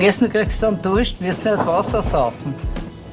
[0.00, 2.54] Essen kriegst du dann Dusch, wirst nicht Wasser saufen.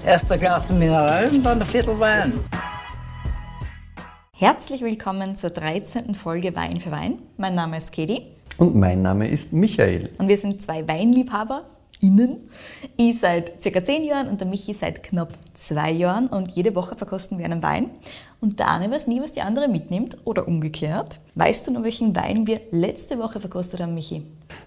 [0.06, 2.34] Erst ein Glas Mineral und dann ein Viertel Wein.
[4.34, 6.16] Herzlich willkommen zur 13.
[6.16, 7.20] Folge Wein für Wein.
[7.38, 8.24] Mein Name ist Kedi.
[8.58, 10.10] Und mein Name ist Michael.
[10.18, 11.66] Und wir sind zwei Weinliebhaber
[12.02, 12.50] innen.
[12.98, 16.28] Ich seit circa zehn Jahren und der Michi seit knapp zwei Jahren.
[16.28, 17.92] Und jede Woche verkosten wir einen Wein.
[18.42, 21.22] Und der eine weiß nie, was die andere mitnimmt oder umgekehrt.
[21.36, 24.24] Weißt du noch, welchen Wein wir letzte Woche verkostet haben, Michi?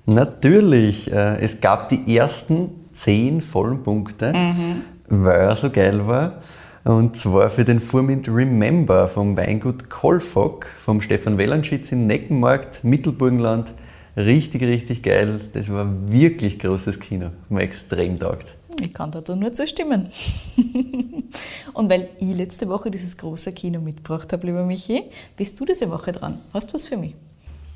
[0.07, 1.11] Natürlich.
[1.11, 4.83] Äh, es gab die ersten zehn vollen Punkte, mhm.
[5.09, 6.41] weil er so geil war.
[6.85, 13.73] Und zwar für den Furmint Remember vom Weingut Kolfock, vom Stefan Wellanschitz in Neckenmarkt, Mittelburgenland.
[14.17, 15.41] Richtig, richtig geil.
[15.53, 17.31] Das war wirklich großes Kino.
[17.49, 18.47] Mir extrem taugt.
[18.81, 20.09] Ich kann da nur zustimmen.
[21.73, 25.05] und weil ich letzte Woche dieses große Kino mitgebracht habe, lieber Michi,
[25.37, 26.39] bist du diese Woche dran.
[26.53, 27.15] Hast du was für mich?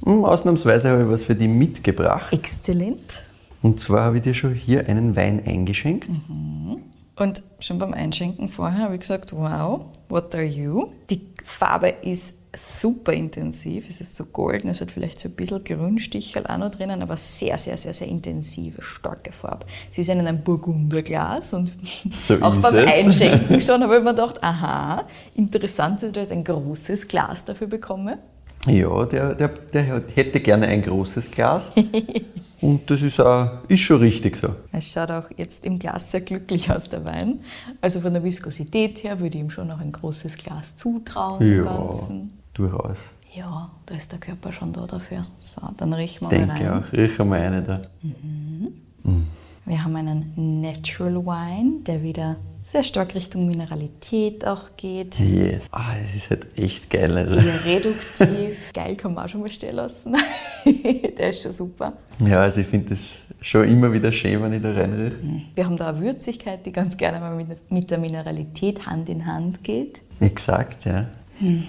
[0.05, 2.33] Hm, ausnahmsweise habe ich was für dich mitgebracht.
[2.33, 3.23] Exzellent.
[3.63, 6.09] Und zwar habe ich dir schon hier einen Wein eingeschenkt.
[6.09, 6.83] Mhm.
[7.17, 10.93] Und schon beim Einschenken vorher habe ich gesagt, wow, what are you?
[11.11, 13.89] Die Farbe ist super intensiv.
[13.89, 17.17] Es ist so golden, es hat vielleicht so ein bisschen Grünstichel auch noch drinnen, aber
[17.17, 19.67] sehr, sehr, sehr, sehr intensive, starke Farbe.
[19.91, 21.73] Sie ist in einem Burgunderglas und
[22.13, 22.87] so auch beim es.
[22.87, 27.67] Einschenken schon habe ich mir gedacht, aha, interessant, dass ich jetzt ein großes Glas dafür
[27.67, 28.19] bekomme.
[28.67, 31.73] Ja, der, der, der hätte gerne ein großes Glas.
[32.61, 34.49] Und das ist, auch, ist schon richtig so.
[34.73, 37.41] Es schaut auch jetzt im Glas sehr glücklich aus, der Wein.
[37.81, 41.57] Also von der Viskosität her würde ich ihm schon noch ein großes Glas zutrauen.
[41.57, 42.38] Ja, Ganzen.
[42.59, 43.11] Durchaus.
[43.35, 45.23] Ja, da ist der Körper schon da dafür.
[45.39, 46.85] So, dann riechen wir Denke mal rein.
[46.85, 47.83] auch, riechen wir eine da.
[48.03, 48.69] Mhm.
[49.05, 49.27] Mhm.
[49.65, 55.19] Wir haben einen Natural Wine, der wieder sehr stark Richtung Mineralität auch geht.
[55.21, 55.67] Yes.
[55.71, 57.17] Ah, das ist halt echt geil.
[57.17, 57.37] Also.
[57.37, 58.73] Eher reduktiv.
[58.75, 60.17] geil kann man auch schon mal stehen lassen.
[60.65, 61.95] der ist schon super.
[62.19, 65.17] Ja, also ich finde das schon immer wieder schön, wenn ich da reinrieche.
[65.17, 65.43] Mhm.
[65.55, 69.63] Wir haben da eine Würzigkeit, die ganz gerne mal mit der Mineralität Hand in Hand
[69.63, 70.01] geht.
[70.21, 71.07] Exakt, ja.
[71.39, 71.65] Hm.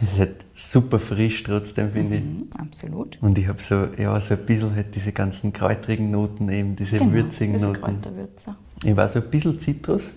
[0.00, 2.22] Es ist halt super frisch trotzdem, finde ich.
[2.22, 3.18] Mhm, absolut.
[3.20, 6.98] Und ich habe so, ja, so ein bisschen halt diese ganzen kräutrigen Noten eben, diese
[6.98, 7.80] genau, würzigen diese Noten.
[7.80, 8.54] Kräuterwürze.
[8.84, 10.14] Ich war so ein bisschen Zitrus.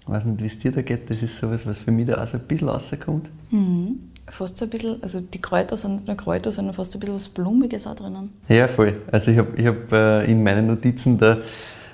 [0.00, 1.10] Ich weiß nicht, wie es dir da geht.
[1.10, 3.28] Das ist sowas, was für mich da auch so ein bisschen rauskommt.
[3.50, 4.00] Mhm.
[4.26, 7.16] Fast so ein bisschen, also die Kräuter sind nicht nur Kräuter, sondern fast ein bisschen
[7.16, 8.30] was Blumiges auch drinnen.
[8.48, 9.02] Ja, voll.
[9.10, 11.38] Also ich habe ich hab, äh, in meinen Notizen da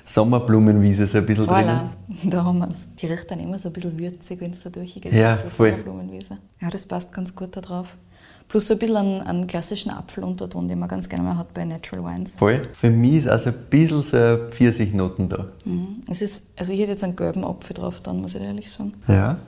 [0.05, 2.31] Sommerblumenwiese so ein bisschen voilà, drinnen.
[2.31, 2.87] da haben wir es.
[2.95, 5.11] Die riecht dann immer so ein bisschen würzig, wenn es da durchgeht.
[5.11, 5.71] Ja, so voll.
[5.71, 6.37] Sommerblumenwiese.
[6.61, 7.97] Ja, das passt ganz gut da drauf.
[8.47, 11.65] Plus so ein bisschen einen, einen klassischen Apfelunterton, den man ganz gerne mal hat bei
[11.65, 12.35] Natural Wines.
[12.35, 12.61] Voll.
[12.73, 15.47] Für mich ist also ein bisschen so Pfirsichnoten da.
[15.65, 16.01] Mhm.
[16.09, 18.93] Es ist, also ich hätte jetzt einen gelben Apfel drauf, dann muss ich ehrlich sagen.
[19.07, 19.39] Ja.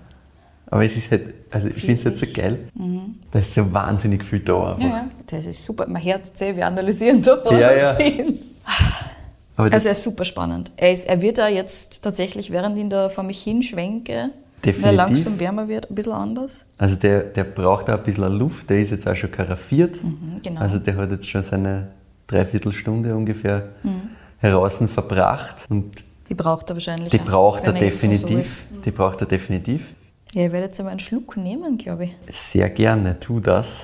[0.69, 2.69] Aber es ist halt, also ich finde es halt so geil.
[2.73, 3.19] Mhm.
[3.31, 4.81] Da ist so wahnsinnig viel da einfach.
[4.81, 5.07] Ja, ja.
[5.27, 5.87] Das ist super.
[5.87, 7.95] Man hört es wir analysieren da vor ja,
[9.65, 9.71] ja.
[9.71, 10.71] also er ist super spannend.
[10.77, 14.31] Er, ist, er wird da jetzt tatsächlich, während ich ihn da vor mich hinschwenke,
[14.65, 14.83] Definitiv.
[14.83, 16.65] Weil langsam wärmer wird, ein bisschen anders.
[16.77, 20.03] Also der, der braucht auch ein bisschen Luft, der ist jetzt auch schon karaffiert.
[20.03, 20.59] Mhm, genau.
[20.59, 21.89] Also der hat jetzt schon seine
[22.25, 24.09] Dreiviertelstunde ungefähr mhm.
[24.39, 25.57] heraus verbracht.
[25.69, 27.09] Und die braucht er wahrscheinlich.
[27.09, 28.47] Die auch, braucht er definitiv.
[28.47, 29.83] So die braucht er definitiv.
[30.33, 32.15] Ja, ich werde jetzt einmal einen Schluck nehmen, glaube ich.
[32.31, 33.83] Sehr gerne, tu das.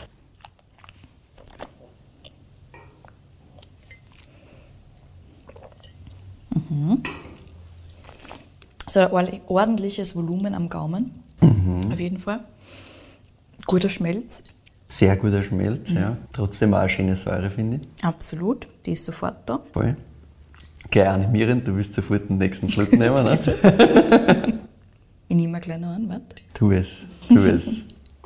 [6.70, 7.04] Mhm
[8.88, 11.12] so ein ordentliches Volumen am Gaumen.
[11.42, 11.92] Mhm.
[11.92, 12.42] Auf jeden Fall.
[13.66, 14.44] Guter Schmelz.
[14.86, 15.98] Sehr guter Schmelz, mhm.
[15.98, 16.18] ja.
[16.32, 18.04] Trotzdem auch eine schöne Säure, finde ich.
[18.04, 19.62] Absolut, die ist sofort da.
[19.72, 19.96] Voll.
[20.92, 24.60] Gleich animierend, du willst sofort den nächsten Schluck nehmen, ne?
[25.30, 26.44] ich nehme gleich noch an, warte.
[26.54, 27.66] Tu es, tu es.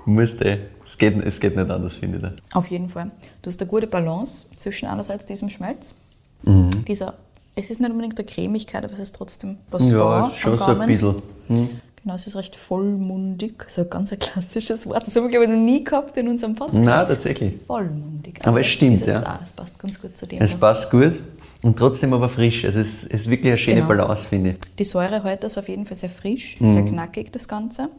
[0.05, 0.57] musst eh.
[0.85, 2.23] Es geht, es geht nicht anders, finde ich.
[2.23, 2.57] Da.
[2.57, 3.11] Auf jeden Fall.
[3.41, 5.95] Du hast eine gute Balance zwischen einerseits diesem Schmelz,
[6.43, 6.71] mhm.
[6.85, 7.13] dieser
[7.57, 10.19] es ist nicht unbedingt eine Cremigkeit, aber es ist trotzdem was ja, da.
[10.27, 11.15] Ja, schon so ein bisschen.
[11.47, 11.69] Hm.
[12.03, 13.65] Genau, es ist recht vollmundig.
[13.67, 15.05] So ein ganz klassisches Wort.
[15.07, 16.83] Das haben wir, glaube ich, noch nie gehabt in unserem Podcast.
[16.83, 17.55] Nein, tatsächlich.
[17.65, 18.39] Vollmundig.
[18.41, 19.19] Aber, aber es stimmt, ja.
[19.19, 19.39] Da.
[19.43, 20.41] Es passt ganz gut zu dem.
[20.41, 21.19] Es passt gut
[21.63, 22.63] und trotzdem aber frisch.
[22.63, 23.87] Also es ist wirklich eine schöne genau.
[23.87, 24.75] Balance, finde ich.
[24.77, 26.67] Die Säure heute ist auf jeden Fall sehr frisch, mhm.
[26.67, 27.89] sehr knackig, das Ganze.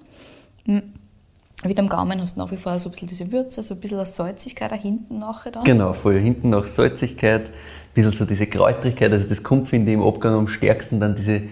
[0.65, 0.83] Mhm.
[1.65, 3.81] Wieder am Gaumen hast du nach wie vor so ein bisschen diese Würze, so ein
[3.81, 5.65] bisschen Salzigkeit da hinten nachher dann.
[5.65, 7.47] Genau, vorher hinten noch Salzigkeit,
[7.95, 11.43] bisschen so diese Kräutrigkeit, also das kommt, finde ich, im Abgang am stärksten dann diese,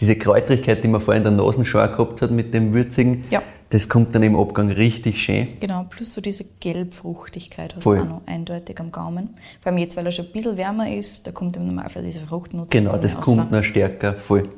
[0.00, 3.24] diese Kräutrigkeit, die man vorhin in der Nasenschau gehabt hat mit dem Würzigen.
[3.30, 3.42] Ja.
[3.70, 5.48] Das kommt dann im Abgang richtig schön.
[5.58, 7.96] Genau, plus so diese Gelbfruchtigkeit hast Voll.
[7.96, 9.30] du auch noch eindeutig am Gaumen.
[9.62, 12.20] Vor allem jetzt, weil er schon ein bisschen wärmer ist, da kommt im Normalfall diese
[12.20, 12.68] Fruchtnote.
[12.68, 14.50] Genau, das kommt noch stärker, voll.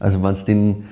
[0.00, 0.84] Also wenn es den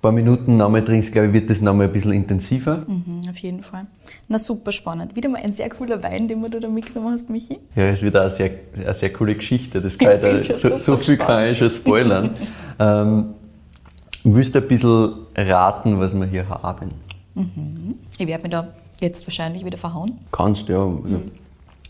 [0.00, 2.84] paar Minuten nochmal trinkst, glaube ich, wird das nochmal ein bisschen intensiver.
[2.86, 3.86] Mhm, auf jeden Fall.
[4.28, 5.16] Na super spannend.
[5.16, 7.58] Wieder mal ein sehr cooler Wein, den du da mitgenommen hast, Michi.
[7.74, 9.80] Ja, wird auch eine sehr, eine sehr coole Geschichte.
[9.80, 12.30] Das kann ich da, so, so viel kann ich schon spoilern.
[12.78, 13.26] ähm,
[14.24, 16.92] willst du ein bisschen raten, was wir hier haben?
[18.18, 18.68] Ich werde mich da
[19.00, 20.18] jetzt wahrscheinlich wieder verhauen.
[20.32, 20.78] Kannst, ja.
[20.78, 21.22] Also,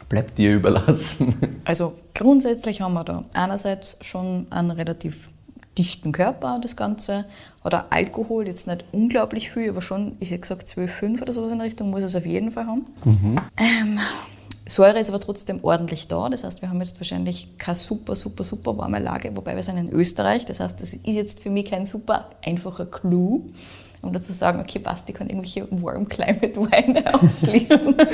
[0.09, 1.35] bleibt dir überlassen.
[1.65, 5.31] Also grundsätzlich haben wir da einerseits schon einen relativ
[5.79, 7.25] dichten Körper, das Ganze.
[7.65, 11.59] Oder Alkohol, jetzt nicht unglaublich viel, aber schon, ich hätte gesagt 12,5 oder sowas in
[11.59, 12.87] der Richtung, muss es auf jeden Fall haben.
[13.57, 13.99] Ähm,
[14.69, 16.29] Säure ist aber trotzdem ordentlich da.
[16.29, 19.77] Das heißt, wir haben jetzt wahrscheinlich keine super, super, super warme Lage, wobei wir sind
[19.77, 20.45] in Österreich.
[20.45, 23.45] Das heißt, das ist jetzt für mich kein super einfacher Clou,
[24.13, 27.95] dazu zu sagen, okay, Basti kann irgendwelche Warm Climate Weine ausschließen.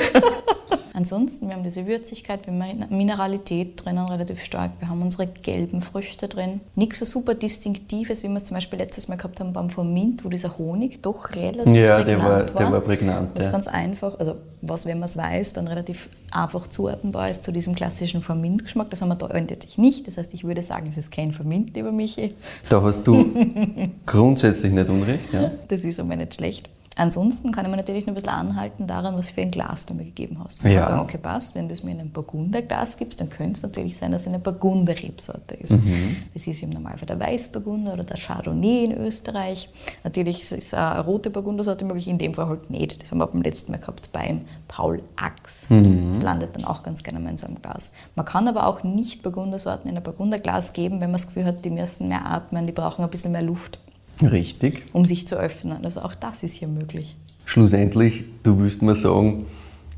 [0.95, 5.81] Ansonsten, wir haben diese Würzigkeit, wir haben Mineralität drinnen relativ stark, wir haben unsere gelben
[5.81, 6.61] Früchte drin.
[6.75, 10.23] Nichts so super Distinktives, wie wir es zum Beispiel letztes Mal gehabt haben beim Formint,
[10.23, 13.29] wo dieser Honig doch relativ Ja, der war, prägnant der war prägnant.
[13.33, 13.51] was ja.
[13.51, 17.75] ganz einfach, also was, wenn man es weiß, dann relativ einfach zuordnenbar ist zu diesem
[17.75, 18.89] klassischen Vermint-Geschmack.
[18.89, 20.07] Das haben wir da eindeutig nicht.
[20.07, 22.33] Das heißt, ich würde sagen, es ist kein Vermint, lieber Michi.
[22.69, 23.31] Da hast du
[24.05, 25.33] grundsätzlich nicht unrecht.
[25.33, 25.51] Ja.
[25.67, 26.69] Das ist aber nicht schlecht.
[26.95, 29.95] Ansonsten kann ich mir natürlich noch ein bisschen anhalten daran, was für ein Glas du
[29.95, 30.63] mir gegeben hast.
[30.63, 30.81] Ja.
[30.81, 33.63] Kann sagen, okay, passt, wenn du es mir in ein Burgunderglas gibst, dann könnte es
[33.63, 35.71] natürlich sein, dass es eine Burgunder-Rebsorte ist.
[35.71, 36.17] Mhm.
[36.33, 39.69] Das ist im Normalfall der Weißburgunder oder der Chardonnay in Österreich.
[40.03, 43.01] Natürlich ist es eine rote Burgundersorte möglich, in dem Fall halt nicht.
[43.01, 45.71] Das haben wir beim letzten Mal gehabt beim Paul Ax.
[45.71, 46.09] Mhm.
[46.11, 47.91] Das landet dann auch ganz gerne mal in so einem Glas.
[48.15, 51.65] Man kann aber auch nicht Burgundersorten in ein Burgunderglas geben, wenn man das Gefühl hat,
[51.65, 53.79] die müssen mehr atmen, die brauchen ein bisschen mehr Luft
[54.21, 54.83] Richtig.
[54.93, 55.83] um sich zu öffnen.
[55.83, 57.15] Also auch das ist hier möglich.
[57.45, 59.45] Schlussendlich, du willst mir sagen,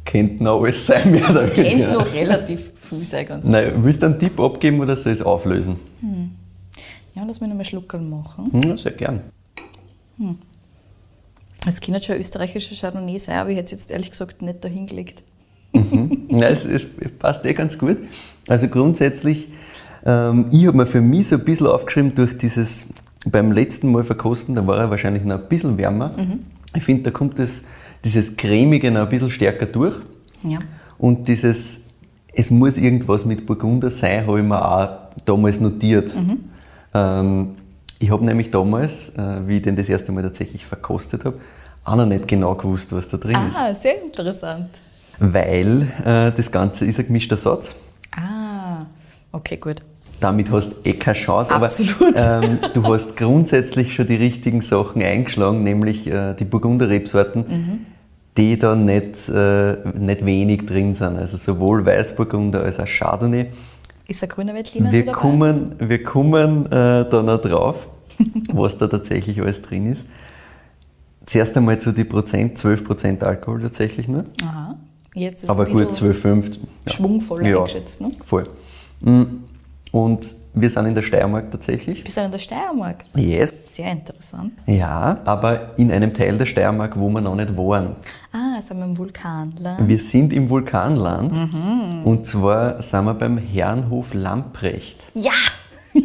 [0.05, 1.93] kennt noch alles sein, mehr oder Kennt weniger.
[1.93, 3.45] noch relativ viel sein ganz.
[3.47, 5.77] Nein, willst du einen Tipp abgeben oder soll ich es auflösen?
[7.15, 8.49] Ja, lass mich noch mal Schluckerl machen.
[8.63, 9.21] Ja, sehr gern.
[11.67, 14.63] Es kann schon ein österreichischer Chardonnay sein, aber ich hätte es jetzt ehrlich gesagt nicht
[14.63, 15.23] da hingelegt.
[15.73, 16.85] Nein, es, es
[17.19, 17.97] passt eh ganz gut.
[18.47, 19.49] Also grundsätzlich,
[20.05, 22.87] ähm, ich habe mir für mich so ein bisschen aufgeschrieben durch dieses,
[23.25, 26.11] beim letzten Mal verkosten, da war er wahrscheinlich noch ein bisschen wärmer.
[26.75, 27.63] Ich finde, da kommt das,
[28.03, 29.95] dieses Cremige noch ein bisschen stärker durch.
[30.43, 30.59] Ja.
[30.97, 31.81] Und dieses,
[32.33, 34.89] es muss irgendwas mit Burgunder sein, habe ich mir auch
[35.25, 36.11] damals notiert.
[36.93, 37.49] Ähm,
[37.99, 41.37] ich habe nämlich damals, äh, wie ich den das erste Mal tatsächlich verkostet habe,
[41.83, 43.55] auch noch nicht genau gewusst, was da drin ist.
[43.55, 44.69] Ah, sehr interessant.
[45.19, 47.75] Weil äh, das Ganze ist ein gemischter Satz.
[48.15, 48.85] Ah,
[49.31, 49.81] okay, gut.
[50.25, 52.17] Damit hast du eh keine Chance, Absolut.
[52.17, 57.85] aber ähm, du hast grundsätzlich schon die richtigen Sachen eingeschlagen, nämlich äh, die Burgunder-Rebsorten, Mhm.
[58.35, 61.17] die da nicht, äh, nicht wenig drin sind.
[61.19, 63.51] Also sowohl Weißburgunder als auch Chardonnay.
[64.07, 65.15] Ist ein grüner Veltliner Wir dabei?
[65.19, 67.87] kommen, wir kommen äh, da noch drauf,
[68.51, 70.07] was da tatsächlich alles drin ist.
[71.27, 74.25] Zuerst einmal zu den Prozent, 12% Alkohol tatsächlich nur.
[74.43, 74.75] Aha.
[75.13, 76.57] Jetzt ist Aber gut, bisschen 12,5.
[76.87, 76.91] Ja.
[76.93, 77.57] schwungvoller Ja.
[77.59, 78.01] eingeschätzt.
[78.01, 78.09] Ne?
[78.25, 78.47] Voll.
[79.01, 79.23] Mm,
[79.95, 82.03] Und wir sind in der Steiermark tatsächlich.
[82.03, 82.97] Bist du in der Steiermark?
[83.15, 83.75] Yes.
[83.77, 84.51] Sehr interessant.
[84.67, 87.95] Ja, aber in einem Teil der Steiermark, wo wir noch nicht waren.
[88.33, 89.87] Ah, sind wir im Vulkanland.
[89.87, 92.01] Wir sind im Vulkanland Mhm.
[92.03, 94.97] und zwar sind wir beim Herrenhof Lamprecht.
[95.13, 95.31] Ja!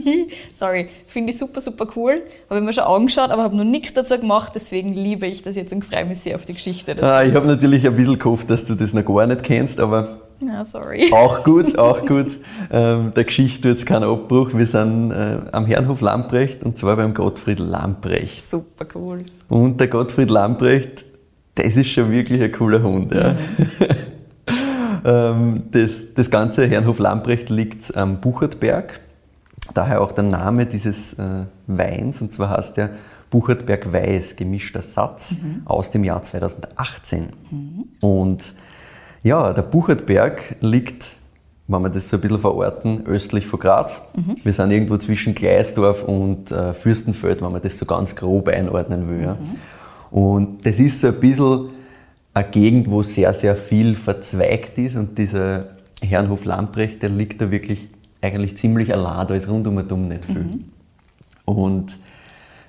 [0.53, 2.23] Sorry, finde ich super, super cool.
[2.49, 5.57] Habe ich mir schon angeschaut, aber habe noch nichts dazu gemacht, deswegen liebe ich das
[5.57, 6.97] jetzt und freue mich sehr auf die Geschichte.
[7.03, 10.21] Ah, ich habe natürlich ein bisschen gehofft, dass du das noch gar nicht kennst, aber
[10.47, 11.13] Ja, sorry.
[11.13, 12.39] auch gut, auch gut.
[12.71, 14.51] Ähm, der Geschichte tut jetzt keinen Abbruch.
[14.55, 18.49] Wir sind äh, am Herrenhof Lamprecht und zwar beim Gottfried Lamprecht.
[18.49, 19.19] Super cool.
[19.49, 21.05] Und der Gottfried Lamprecht,
[21.57, 23.15] das ist schon wirklich ein cooler Hund.
[23.15, 23.37] Ja.
[25.05, 29.01] ähm, das, das ganze Herrenhof Lamprecht liegt am Buchertberg.
[29.75, 32.23] Daher auch der Name dieses äh, Weins.
[32.23, 32.91] Und zwar heißt der
[33.31, 37.29] Buchertberg Weiß, gemischter Satz aus dem Jahr 2018.
[38.01, 38.55] Und
[39.23, 41.17] ja, der Buchertberg liegt,
[41.69, 44.09] wenn wir das so ein bisschen verorten, östlich von Graz.
[44.43, 49.09] Wir sind irgendwo zwischen Gleisdorf und äh, Fürstenfeld, wenn man das so ganz grob einordnen
[49.09, 49.23] will.
[49.23, 49.37] Ja.
[50.11, 51.69] Und das ist so ein bisschen
[52.35, 55.69] eine Gegend, wo sehr, sehr viel verzweigt ist und dieser
[56.03, 57.89] Herrenhof Lamprecht, der liegt da wirklich
[58.23, 60.61] eigentlich ziemlich allein, da ist rundum und um nicht viel.
[61.45, 61.99] Und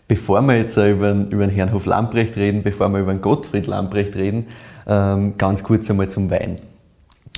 [0.08, 3.67] bevor wir jetzt über, den- über den Herrenhof Lamprecht reden, bevor wir über den Gottfried
[3.67, 4.48] Lamprecht reden,
[4.85, 6.59] ganz kurz einmal zum Wein.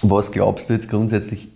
[0.01, 1.49] Was glaubst du jetzt grundsätzlich,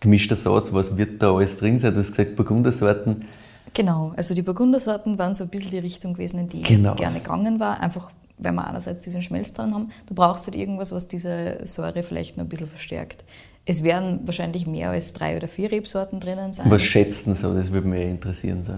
[0.00, 1.94] gemischter Satz, was wird da alles drin sein?
[1.94, 3.24] Du hast gesagt, Burgundersorten.
[3.72, 6.90] Genau, also die Burgundersorten waren so ein bisschen die Richtung gewesen, in die ich Genau.
[6.90, 7.80] jetzt gerne gegangen war.
[7.80, 9.90] Einfach, weil wir einerseits diesen Schmelz dran haben.
[10.06, 13.24] Du brauchst halt irgendwas, was diese Säure vielleicht noch ein bisschen verstärkt.
[13.66, 16.70] Es werden wahrscheinlich mehr als drei oder vier Rebsorten drinnen sein.
[16.70, 17.54] Was schätzt denn so?
[17.54, 18.64] Das würde mich interessieren.
[18.64, 18.74] So.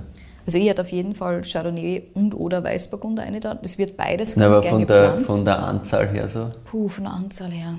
[0.46, 3.54] Also ich hätte auf jeden Fall Chardonnay und oder Weißburgunder eine da.
[3.54, 5.26] Das wird beides ganz aber gern von der, gepflanzt.
[5.26, 6.50] von der Anzahl her so.
[6.64, 7.74] Puh, von der Anzahl her.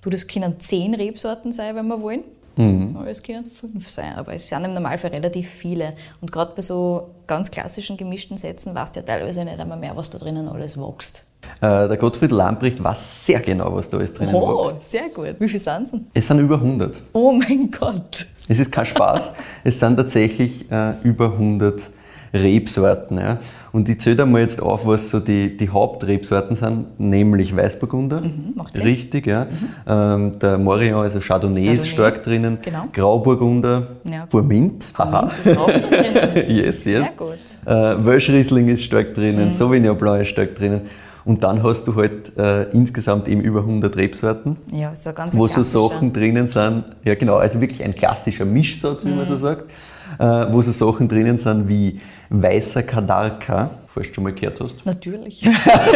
[0.00, 2.20] Du, das können zehn Rebsorten sein, wenn wir wollen.
[2.56, 2.96] Mhm.
[2.96, 5.94] Aber es können fünf sein, aber es sind im Normalfall relativ viele.
[6.20, 9.96] Und gerade bei so ganz klassischen gemischten Sätzen weißt du ja teilweise nicht einmal mehr,
[9.96, 11.24] was da drinnen alles wächst.
[11.60, 14.90] Äh, der Gottfried Lamprecht weiß sehr genau, was da alles drinnen Oh, wächst.
[14.90, 15.36] sehr gut.
[15.38, 16.00] Wie viel sind es?
[16.14, 17.02] Es sind über 100.
[17.14, 18.26] Oh mein Gott.
[18.48, 19.32] Es ist kein Spaß.
[19.64, 21.88] es sind tatsächlich äh, über 100
[22.34, 23.18] Rebsorten.
[23.18, 23.38] Ja.
[23.72, 28.20] Und ich zähle da mal jetzt auf, was so die, die Hauptrebsorten sind, nämlich Weißburgunder.
[28.20, 28.54] Mhm.
[28.82, 29.46] Richtig, ja.
[29.86, 32.58] Ähm, der Morillon, also Chardonnay, ist Chardonnay, stark drinnen.
[32.62, 32.84] genau.
[32.92, 34.26] Grauburgunder, Ja.
[34.30, 34.92] Furmint.
[34.98, 35.30] Haha.
[35.36, 36.48] Das ist auch drinnen.
[36.48, 37.08] yes, Sehr yes.
[37.16, 37.38] gut.
[37.66, 39.54] Äh, Welschriesling ist stark drinnen, Mhm.
[39.54, 40.82] Sauvignon Blanc ist stark drinnen.
[41.24, 45.46] Und dann hast du halt äh, insgesamt eben über 100 Rebsorten Ja, so ganz wo
[45.46, 45.62] so.
[45.62, 49.28] Sachen drinnen sind, ja genau, also wirklich ein klassischer Mischsatz, wie man Mhm.
[49.28, 49.70] so sagt,
[50.18, 52.00] wo so Sachen drinnen sind wie
[52.30, 55.46] weißer Kadarka, falls du schon mal gehört hast, Natürlich.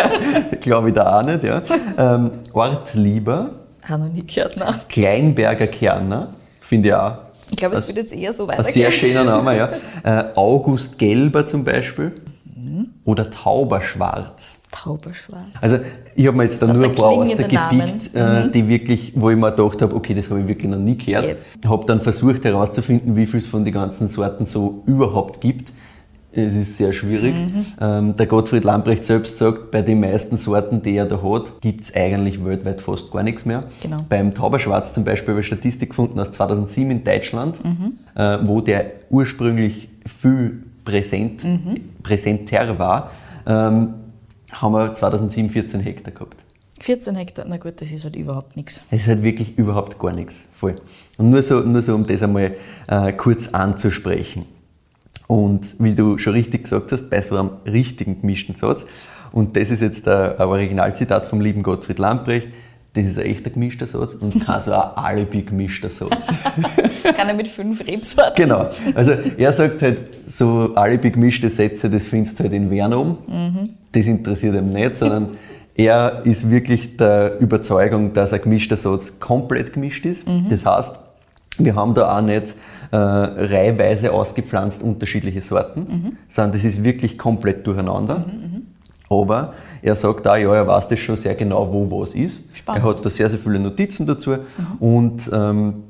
[0.61, 1.63] glaube ich da auch nicht, ja.
[1.97, 3.51] ähm, Ortlieber,
[3.83, 4.75] Habe noch nie gehört, nein.
[4.89, 6.29] Kleinberger Kerner,
[6.61, 7.13] finde ich auch
[7.51, 8.93] Ich glaube, es wird jetzt eher so ein sehr weitergehen.
[8.93, 9.71] schöner Name, ja.
[10.03, 12.13] Äh, August Gelber zum Beispiel
[12.67, 12.87] Mhm.
[13.05, 14.61] oder Tauberschwarz.
[14.71, 15.45] Tauberschwarz.
[15.61, 15.77] Also
[16.15, 19.53] ich habe mir jetzt da nur ein paar rausgepickt, äh, die wirklich, wo ich mir
[19.53, 21.27] gedacht habe, okay, das habe ich wirklich noch nie gehört.
[21.27, 21.37] Yes.
[21.67, 25.73] Habe dann versucht herauszufinden, wie viel es von den ganzen Sorten so überhaupt gibt.
[26.33, 27.35] Es ist sehr schwierig.
[27.81, 31.85] Ähm, der Gottfried Lamprecht selbst sagt, bei den meisten Sorten, die er da hat, gibt
[31.85, 33.65] es eigentlich weltweit fast gar nichts mehr.
[33.83, 34.05] Genau.
[34.07, 37.57] Beim Tauberschwarz zum Beispiel habe ich Statistik gefunden aus 2007 in Deutschland,
[38.15, 41.45] äh, wo der ursprünglich viel präsent,
[42.03, 43.11] präsenter war,
[43.47, 43.95] ähm,
[44.51, 46.37] haben wir 2007 14 Hektar gehabt.
[46.81, 48.85] 14 Hektar, na gut, das ist halt überhaupt nichts.
[48.91, 50.49] Es ist halt wirklich überhaupt gar nichts.
[50.55, 50.77] Voll.
[51.19, 52.55] Und nur so, nur so um das einmal
[52.87, 54.47] äh, kurz anzusprechen.
[55.27, 58.87] Und wie du schon richtig gesagt hast, bei so einem richtigen gemischten Satz,
[59.33, 62.49] und das ist jetzt ein Originalzitat vom lieben Gottfried Lamprecht,
[62.97, 66.33] das ist ein echter gemischter Satz und kein so ein Alibi gemischter Satz.
[67.17, 68.35] Kann er mit fünf Rebsorten?
[68.37, 68.69] genau.
[68.95, 73.19] Also er sagt halt, so Alibi gemischte Sätze, das findest du halt in Wern um.
[73.93, 75.37] Das interessiert ihn nicht, sondern
[75.75, 80.27] er ist wirklich der Überzeugung, dass ein gemischter Satz komplett gemischt ist.
[80.49, 80.91] Das heißt,
[81.59, 82.55] wir haben da auch nicht
[82.91, 88.25] äh, reihweise ausgepflanzt unterschiedliche Sorten, sondern das ist wirklich komplett durcheinander.
[89.09, 92.43] Aber er sagt auch, ja, er weiß das schon sehr genau, wo was ist.
[92.55, 92.85] Spannend.
[92.85, 94.37] Er hat da sehr, sehr viele Notizen dazu.
[94.81, 95.85] Und ähm,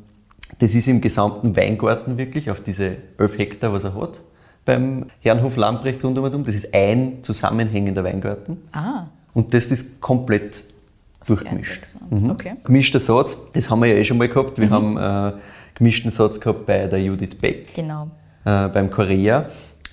[0.59, 4.21] das ist im gesamten Weingarten wirklich, auf diese 11 Hektar, was er hat,
[4.65, 6.45] beim Herrenhof Lamprecht rund um.
[6.45, 8.59] Das ist ein zusammenhängender Weingarten.
[8.73, 10.65] Ah, Und das ist komplett
[11.27, 11.75] durchgemischt.
[11.77, 12.31] interessant.
[12.31, 12.53] Okay.
[12.65, 14.59] Gemischter Satz, das haben wir ja eh schon mal gehabt.
[14.61, 15.33] Wir haben äh,
[15.75, 18.09] gemischten Satz gehabt bei der Judith Beck, Genau.
[18.45, 19.47] äh, beim Korea.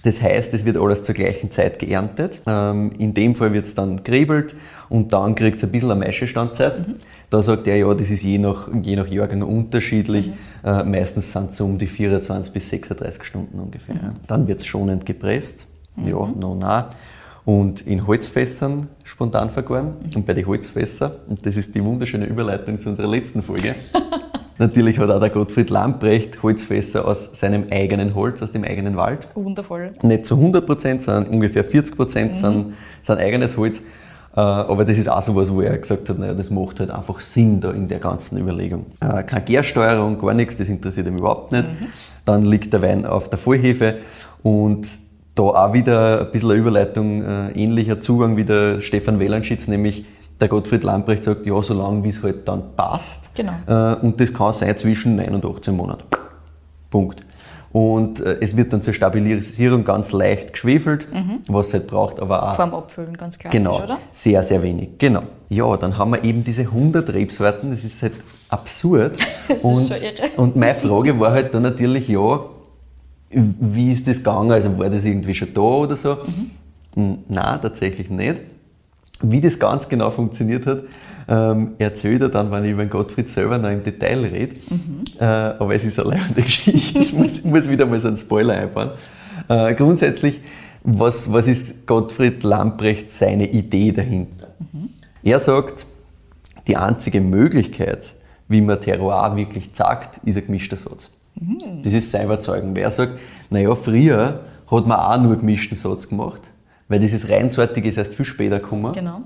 [0.03, 2.41] Das heißt, es wird alles zur gleichen Zeit geerntet.
[2.45, 4.53] Ähm, in dem Fall wird es dann geriebelt
[4.89, 6.77] und dann kriegt es ein bisschen eine Maischestandzeit.
[7.29, 10.31] Da sagt er, ja, das ist je nach, je nach Jahrgang unterschiedlich.
[10.63, 13.95] Äh, meistens sind es so um die 24 bis 36 Stunden ungefähr.
[13.95, 14.13] ja.
[14.27, 15.65] Dann wird es schonend gepresst.
[15.95, 16.89] Ja, no, na.
[17.45, 19.93] Und in Holzfässern spontan vergoren.
[20.15, 23.75] Und bei den Holzfässern, und das ist die wunderschöne Überleitung zu unserer letzten Folge,
[24.59, 29.27] Natürlich hat auch der Gottfried Lamprecht Holzfässer aus seinem eigenen Holz, aus dem eigenen Wald.
[29.35, 29.91] Wundervoll.
[30.03, 33.79] Nicht zu 100 Prozent, sondern ungefähr 40 Prozent sind sein eigenes Holz.
[34.35, 36.91] Äh, Aber das ist auch so was, wo er gesagt hat, naja, das macht halt
[36.91, 38.85] einfach Sinn da in der ganzen Überlegung.
[38.99, 41.65] Äh, Keine Gärsteuerung, gar nichts, das interessiert ihn überhaupt nicht.
[42.25, 43.95] Dann liegt der Wein auf der Vollhefe
[44.41, 44.87] und
[45.35, 50.05] da auch wieder ein bisschen eine Überleitung, äh, ähnlicher Zugang wie der Stefan Welanschitz, nämlich
[50.43, 53.33] der Gottfried Lamprecht sagt, ja, solange wie es halt dann passt.
[53.33, 53.53] Genau.
[53.65, 56.03] Äh, und das kann sein zwischen 9 und 18 Monaten.
[56.89, 57.25] Punkt.
[57.71, 61.07] Und äh, es wird dann zur Stabilisierung ganz leicht geschwefelt,
[61.47, 63.97] was es halt braucht, aber auch Vor dem Abfüllen, ganz klassisch, genau, oder?
[64.11, 64.89] sehr, sehr wenig.
[64.99, 65.21] Genau.
[65.49, 68.13] Ja, dann haben wir eben diese 100 Rebsorten, das ist halt
[68.49, 69.17] absurd.
[69.47, 70.29] Das ist und, schon irre.
[70.37, 72.41] und meine Frage war halt dann natürlich, ja,
[73.29, 74.51] wie ist das gegangen?
[74.51, 76.17] Also war das irgendwie schon da oder so?
[76.95, 77.17] Mhm.
[77.27, 78.39] Nein, tatsächlich nicht.
[79.23, 80.83] Wie das ganz genau funktioniert hat,
[81.27, 84.55] ähm, erzählt er dann, wenn ich über den Gottfried selber noch im Detail rede.
[84.69, 85.03] Mhm.
[85.19, 86.99] Äh, aber es ist eine leibende Geschichte.
[86.99, 88.91] Ich muss, muss wieder mal so einen Spoiler einbauen.
[89.47, 90.41] Äh, grundsätzlich,
[90.83, 94.49] was, was ist Gottfried Lamprecht seine Idee dahinter?
[95.23, 95.85] Er sagt,
[96.67, 98.13] die einzige Möglichkeit,
[98.49, 101.11] wie man Terroir wirklich zeigt, ist ein gemischter Satz.
[101.83, 102.75] Das ist sein Überzeugung.
[102.75, 103.13] Wer sagt,
[103.49, 106.41] naja, früher hat man auch nur gemischten Satz gemacht,
[106.87, 108.91] weil dieses Reinsortige ist erst viel später gekommen.
[108.93, 109.21] Genau.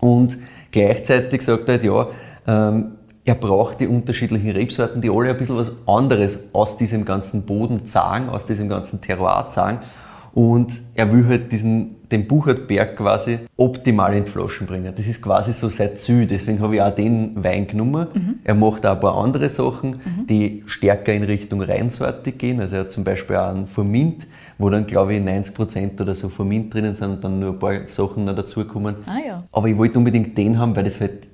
[0.00, 0.38] Und
[0.70, 2.08] gleichzeitig sagt er halt, ja,
[2.46, 2.92] ähm,
[3.24, 7.86] er braucht die unterschiedlichen Rebsorten, die alle ein bisschen was anderes aus diesem ganzen Boden
[7.86, 9.80] sagen, aus diesem ganzen Terroir sagen.
[10.32, 14.92] Und er will halt diesen, den Buchertberg quasi optimal in die Flaschen bringen.
[14.96, 16.26] Das ist quasi so sein Ziel.
[16.26, 18.06] Deswegen habe ich auch den Wein genommen.
[18.12, 18.38] Mhm.
[18.44, 22.60] Er macht auch ein paar andere Sachen, die stärker in Richtung reinsortig gehen.
[22.60, 26.28] Also er hat zum Beispiel auch einen Formint, wo dann glaube ich 90% oder so
[26.28, 28.96] Formint drinnen sind und dann nur ein paar Sachen noch dazukommen.
[29.06, 29.44] Ah ja.
[29.52, 31.28] Aber ich wollte unbedingt den haben, weil das halt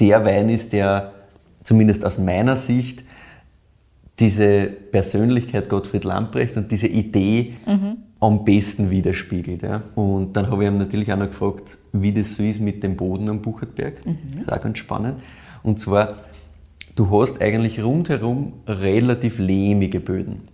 [0.00, 1.12] der Wein ist, der
[1.62, 3.04] zumindest aus meiner Sicht
[4.18, 7.54] diese Persönlichkeit Gottfried Lamprecht und diese Idee
[8.26, 9.62] am besten widerspiegelt.
[9.62, 9.82] Ja.
[9.94, 12.96] Und dann habe ich ihn natürlich auch noch gefragt, wie das so ist mit dem
[12.96, 14.00] Boden am Buchertberg.
[14.32, 15.20] Das ist auch ganz spannend.
[15.62, 16.16] Und zwar,
[16.96, 20.48] du hast eigentlich rundherum relativ lehmige Böden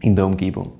[0.00, 0.72] in der Umgebung.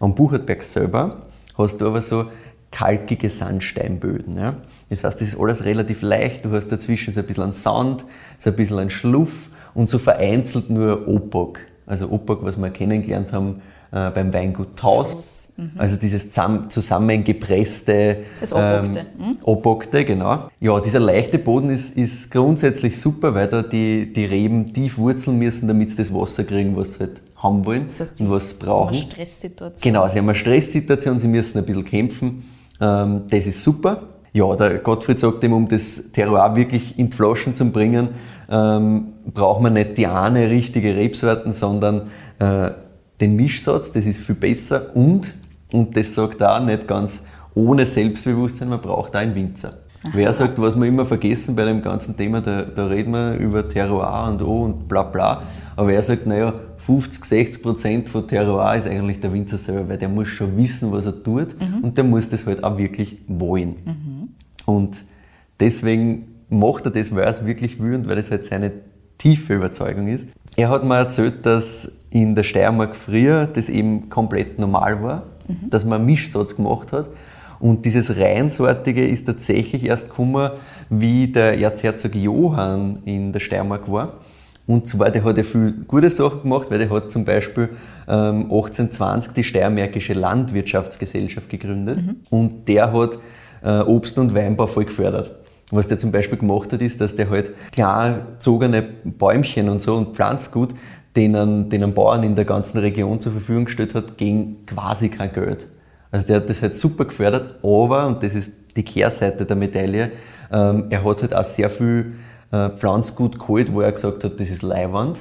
[0.00, 2.24] Am Buchertberg selber hast du aber so
[2.72, 4.36] kalkige Sandsteinböden.
[4.36, 4.56] Ja?
[4.90, 6.44] Das heißt, das ist alles relativ leicht.
[6.44, 8.04] Du hast dazwischen so ein bisschen an Sand,
[8.38, 11.60] so ein bisschen Schluff und so vereinzelt nur Opak.
[11.86, 15.10] Also Opak, was wir kennengelernt haben äh, beim Weingut Taus.
[15.10, 20.48] Taus, Also dieses zusammen- zusammengepresste Das Obokte, ähm, Obokte, genau.
[20.60, 25.38] Ja, dieser leichte Boden ist, ist grundsätzlich super, weil da die, die Reben tief wurzeln
[25.38, 28.50] müssen, damit sie das Wasser kriegen, was sie halt haben wollen Das heißt, und was
[28.50, 28.88] sie brauchen.
[28.88, 29.92] Eine Stresssituation.
[29.92, 32.44] Genau, sie haben eine Stresssituation, sie müssen ein bisschen kämpfen.
[32.80, 34.02] Ähm, das ist super.
[34.32, 38.10] Ja, der Gottfried sagt ihm, um das Terroir wirklich in die Flaschen zu bringen,
[38.50, 42.02] ähm, braucht man nicht die eine richtige Rebsorten, sondern
[42.38, 42.70] äh,
[43.20, 45.34] den Mischsatz, das ist viel besser und,
[45.72, 49.74] und das sagt auch nicht ganz ohne Selbstbewusstsein, man braucht auch einen Winzer.
[50.12, 53.68] Wer sagt, was wir immer vergessen bei dem ganzen Thema, da, da reden wir über
[53.68, 55.42] Terroir und O und bla bla,
[55.74, 59.98] aber er sagt, naja, 50, 60 Prozent von Terroir ist eigentlich der Winzer selber, weil
[59.98, 63.74] der muss schon wissen, was er tut und der muss das halt auch wirklich wollen.
[64.66, 65.04] Und
[65.58, 68.70] deswegen macht er das, weil er es wirklich will und weil das halt seine
[69.18, 70.28] tiefe Überzeugung ist.
[70.56, 75.22] Er hat mir erzählt, dass in der Steiermark früher das eben komplett normal war,
[75.68, 77.08] dass man einen Mischsatz gemacht hat.
[77.60, 80.50] Und dieses Reinsortige ist tatsächlich erst gekommen,
[80.90, 84.14] wie der Erzherzog Johann in der Steiermark war.
[84.66, 87.70] Und zwar, der hat ja viel gute Sachen gemacht, weil der hat zum Beispiel
[88.06, 91.98] ähm, 1820 die Steiermärkische Landwirtschaftsgesellschaft gegründet.
[92.30, 93.18] Und der hat
[93.62, 95.34] äh, Obst- und Weinbau voll gefördert.
[95.70, 99.96] Was der zum Beispiel gemacht hat, ist, dass der halt klar gezogene Bäumchen und so
[99.96, 100.70] und Pflanzgut
[101.14, 105.66] denen, denen Bauern in der ganzen Region zur Verfügung gestellt hat, gegen quasi kein Geld.
[106.10, 110.12] Also der hat das halt super gefördert, aber, und das ist die Kehrseite der Medaille,
[110.50, 112.14] ähm, er hat halt auch sehr viel
[112.50, 115.20] äh, Pflanzgut geholt, wo er gesagt hat, das ist Leihwand.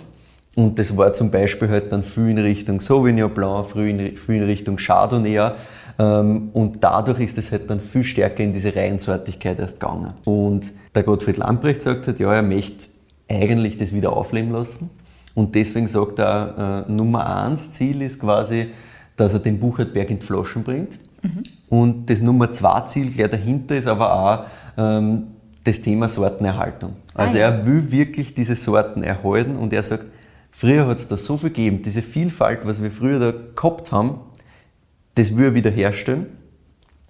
[0.58, 4.38] Und das war zum Beispiel halt dann viel in Richtung Sauvignon Blanc, viel in, viel
[4.38, 5.52] in Richtung Chardonnay.
[6.00, 10.14] Ähm, und dadurch ist es halt dann viel stärker in diese Reihensortigkeit erst gegangen.
[10.24, 12.88] Und der Gottfried Lamprecht sagt halt, ja, er möchte
[13.30, 14.90] eigentlich das wieder aufleben lassen.
[15.36, 18.70] Und deswegen sagt er, äh, Nummer eins Ziel ist quasi,
[19.16, 20.98] dass er den Buchertberg in die Flaschen bringt.
[21.70, 25.28] Und das Nummer zwei Ziel gleich dahinter ist aber auch ähm,
[25.64, 26.94] das Thema Sortenerhaltung.
[27.14, 27.48] Also Ah, ja.
[27.50, 30.06] er will wirklich diese Sorten erhalten und er sagt,
[30.58, 34.22] früher hat es da so viel gegeben, diese Vielfalt, was wir früher da gehabt haben,
[35.14, 36.26] das will er wieder herstellen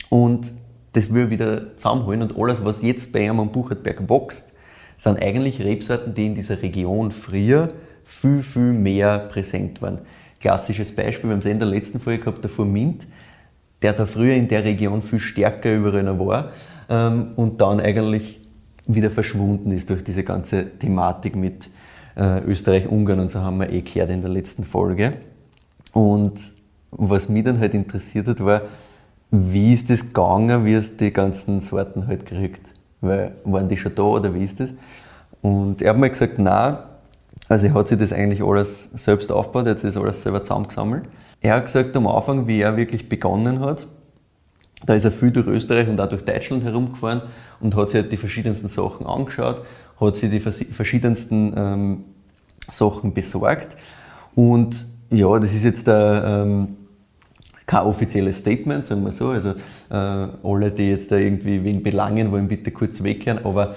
[0.09, 0.51] und
[0.91, 4.51] das will er wieder zusammenholen und alles, was jetzt bei ihm Buchertberg wächst,
[4.97, 7.69] sind eigentlich Rebsorten, die in dieser Region früher
[8.03, 9.99] viel, viel mehr präsent waren.
[10.41, 13.07] Klassisches Beispiel, wir haben es in der letzten Folge gehabt, der Formint,
[13.81, 16.51] der da früher in der Region viel stärker überall war
[16.89, 18.41] ähm, und dann eigentlich
[18.87, 21.69] wieder verschwunden ist durch diese ganze Thematik mit
[22.17, 25.13] äh, Österreich, Ungarn und so haben wir eh gehört in der letzten Folge.
[25.93, 26.39] Und
[26.91, 28.61] was mich dann halt interessiert hat, war,
[29.31, 32.71] wie ist das gegangen, wie hast du die ganzen Sorten halt gekriegt?
[33.01, 34.71] Weil, waren die schon da oder wie ist das?
[35.41, 36.77] Und er hat mir gesagt, nein,
[37.47, 40.43] also er hat sich das eigentlich alles selbst aufgebaut, er hat sich das alles selber
[40.43, 41.03] zusammengesammelt.
[41.41, 43.85] Er hat gesagt, am Anfang, wie er wirklich begonnen hat,
[44.85, 47.21] da ist er viel durch Österreich und auch durch Deutschland herumgefahren
[47.59, 49.61] und hat sich halt die verschiedensten Sachen angeschaut,
[49.99, 52.03] hat sich die vers- verschiedensten ähm,
[52.69, 53.75] Sachen besorgt.
[54.35, 56.67] Und ja, das ist jetzt ein, ähm,
[57.65, 59.29] kein offizielles Statement, sagen wir so.
[59.29, 59.49] Also
[59.89, 63.39] äh, alle, die jetzt da irgendwie wen belangen wollen, bitte kurz wegkehren.
[63.43, 63.75] Aber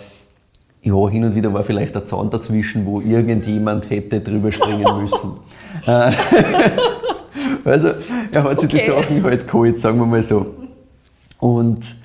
[0.82, 5.32] ja, hin und wieder war vielleicht ein Zaun dazwischen, wo irgendjemand hätte drüber springen müssen.
[5.86, 6.10] Äh,
[7.64, 7.90] also
[8.32, 8.90] er hat sich die Okay.
[8.90, 10.54] Sachen halt geholt, sagen wir mal so.
[11.40, 11.96] Und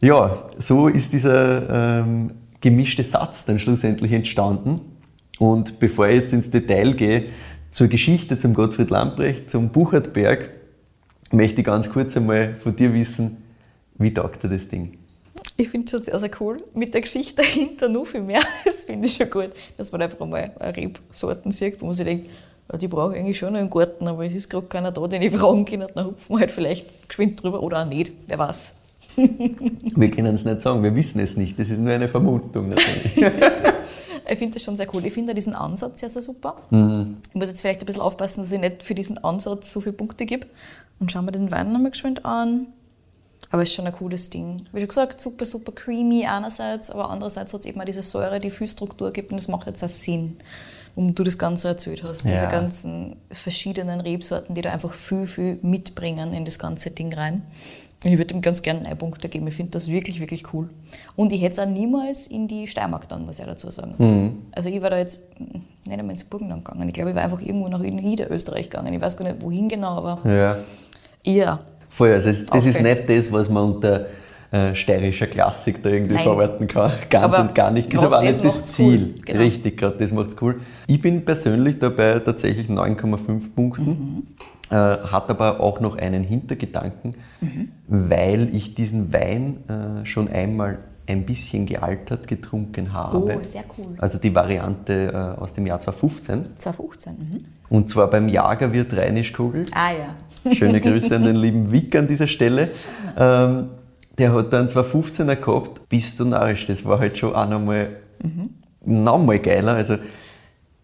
[0.00, 4.80] ja, so ist dieser ähm, gemischte Satz dann schlussendlich entstanden.
[5.38, 7.24] Und bevor ich jetzt ins Detail gehe,
[7.70, 10.50] zur Geschichte zum Gottfried Lamprecht, zum Buchertberg,
[11.30, 13.38] möchte ich ganz kurz einmal von dir wissen,
[13.98, 14.98] wie taugt dir das Ding?
[15.56, 16.58] Ich finde es schon sehr, sehr cool.
[16.74, 18.42] Mit der Geschichte dahinter noch viel mehr.
[18.64, 22.06] Das finde ich schon gut, dass man einfach mal eine Rebsorten sieht, wo man sich
[22.06, 22.30] denkt,
[22.76, 25.34] die brauche ich eigentlich schon im Garten, aber es ist gerade keiner da, den ich
[25.34, 25.86] fragen kann.
[25.94, 28.76] Dann hupfen wir halt vielleicht geschwind drüber oder auch nicht, wer weiß.
[29.16, 31.58] Wir können es nicht sagen, wir wissen es nicht.
[31.58, 33.16] Das ist nur eine Vermutung natürlich.
[34.28, 35.04] ich finde das schon sehr cool.
[35.04, 36.56] Ich finde diesen Ansatz sehr, sehr super.
[36.70, 37.16] Mhm.
[37.28, 39.94] Ich muss jetzt vielleicht ein bisschen aufpassen, dass ich nicht für diesen Ansatz so viele
[39.94, 40.46] Punkte gebe.
[41.00, 42.68] Und schauen wir den Wein nochmal geschwind an.
[43.50, 44.62] Aber es ist schon ein cooles Ding.
[44.72, 48.40] Wie schon gesagt, super, super creamy einerseits, aber andererseits hat es eben auch diese Säure,
[48.40, 50.36] die viel Struktur gibt und das macht jetzt auch Sinn,
[50.98, 52.24] um du das Ganze erzählt hast.
[52.24, 52.50] Diese Ja.
[52.50, 57.42] ganzen verschiedenen Rebsorten, die da einfach viel, viel mitbringen in das ganze Ding rein.
[58.04, 59.46] Und ich würde ihm ganz gerne einen Punkte geben.
[59.46, 60.70] Ich finde das wirklich, wirklich cool.
[61.14, 64.42] Und ich hätte es auch niemals in die Steiermark dann, muss ich dazu sagen.
[64.50, 65.22] Also ich war da jetzt
[65.84, 66.88] nicht einmal ins Burgenland gegangen.
[66.88, 68.92] Ich glaube, ich war einfach irgendwo nach Niederösterreich gegangen.
[68.92, 70.58] Ich weiß gar nicht, wohin genau, aber ja.
[71.24, 71.58] ja.
[71.88, 74.06] Voll, also es, das ist nicht das, was man unter
[74.50, 76.22] äh, steirischer Klassik da irgendwie Nein.
[76.22, 76.90] verarbeiten kann.
[77.10, 77.92] Ganz Aber und gar nicht.
[77.92, 79.14] Das ist aber auch das nicht das Ziel.
[79.16, 79.22] cool.
[79.24, 79.40] Genau.
[79.40, 80.56] Richtig, gerade das macht's cool.
[80.86, 83.84] Ich bin persönlich dabei tatsächlich 9,5 Punkten.
[83.90, 84.22] Mhm.
[84.70, 87.68] Äh, hat aber auch noch einen Hintergedanken, Mhm.
[87.88, 93.16] weil ich diesen Wein äh, schon einmal ein bisschen gealtert getrunken habe.
[93.38, 93.86] Oh, sehr cool.
[93.96, 96.44] Also die Variante äh, aus dem Jahr 2015.
[96.58, 97.12] 2015.
[97.14, 97.38] Mhm.
[97.70, 99.64] Und zwar beim Jagerwirt Rheinischkogel.
[99.74, 100.52] Ah ja.
[100.52, 102.68] Schöne Grüße an den lieben Wick an dieser Stelle.
[103.18, 103.68] Ähm,
[104.18, 106.66] der hat dann 2015er gehabt, bist du narrisch.
[106.66, 107.96] Das war halt schon auch nochmal
[108.84, 109.74] noch mal geiler.
[109.74, 109.96] Also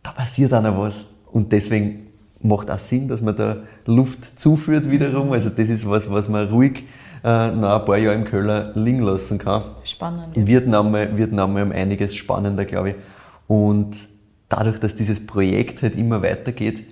[0.03, 1.07] da passiert auch noch was.
[1.33, 2.07] Und deswegen
[2.41, 5.33] macht auch Sinn, dass man da Luft zuführt wiederum.
[5.33, 6.85] Also das ist was, was man ruhig
[7.25, 9.63] äh, noch ein paar Jahre im Keller liegen lassen kann.
[9.85, 10.37] Spannend.
[10.37, 10.47] Ja.
[10.47, 12.95] Wird nochmal wird noch mal um einiges spannender, glaube ich.
[13.49, 13.97] Und
[14.49, 16.85] dadurch, dass dieses Projekt halt immer weitergeht,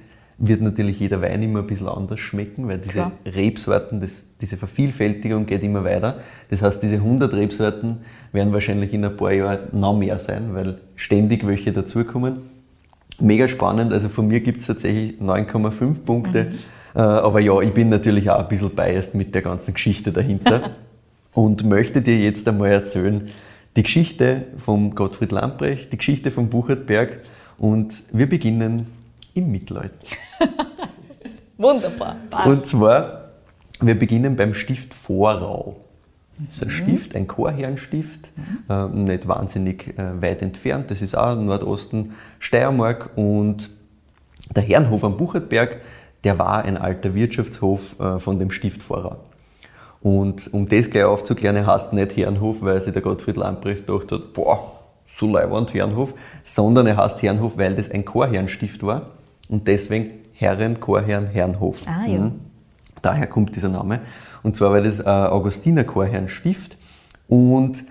[0.45, 3.13] wird natürlich jeder Wein immer ein bisschen anders schmecken, weil diese Klar.
[3.25, 6.17] Rebsorten, das, diese Vervielfältigung geht immer weiter.
[6.51, 7.99] Das heißt, diese 100 Rebsorten
[8.33, 12.39] werden wahrscheinlich in ein paar Jahren noch mehr sein, weil ständig welche dazukommen.
[13.21, 16.55] Mega spannend, also von mir gibt es tatsächlich 9,5 Punkte.
[16.97, 20.73] Äh, aber ja, ich bin natürlich auch ein bisschen biased mit der ganzen Geschichte dahinter
[21.35, 23.29] und möchte dir jetzt einmal erzählen,
[23.77, 27.21] die Geschichte von Gottfried Lamprecht, die Geschichte von Buchertberg
[27.59, 28.89] und wir beginnen
[29.35, 29.97] im Mittelalter.
[31.59, 32.17] Wunderbar.
[32.31, 32.47] Passt.
[32.47, 33.31] Und zwar,
[33.81, 35.77] wir beginnen beim Stift Vorau.
[36.39, 38.31] Das ist ein Stift, ein Chorherrenstift,
[38.69, 40.91] äh, nicht wahnsinnig äh, weit entfernt.
[40.91, 43.11] Das ist auch im Nordosten Steiermark.
[43.17, 43.71] Und
[44.55, 45.81] der Herrenhof am Buchertberg,
[46.25, 49.17] der war ein alter Wirtschaftshof äh, von dem Stift Vorau.
[50.01, 54.11] Und um das gleich aufzuklären, er heißt nicht Herrenhof, weil sich der Gottfried Lamprecht gedacht
[54.11, 54.73] hat, boah,
[55.15, 59.11] so leiwand Herrenhof, sondern er heißt Herrenhof, weil das ein Chorherrenstift war
[59.53, 61.83] und deswegen Herren, Chorherren, Herrenhof.
[61.87, 62.21] Ah, ja.
[62.21, 62.41] Mhm.
[63.03, 64.01] Daher kommt dieser Name.
[64.43, 66.79] Und zwar war das ein Augustiner Chorherrenstift
[67.29, 67.85] und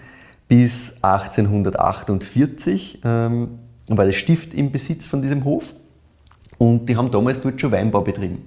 [0.47, 5.75] bis 1848 ähm, war das Stift im Besitz von diesem Hof
[6.57, 8.39] und die haben damals dort schon Weinbau betrieben.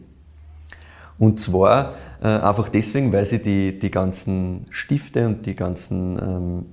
[1.19, 6.67] Und zwar äh, einfach deswegen, weil sie die, die ganzen Stifte und die ganzen ähm,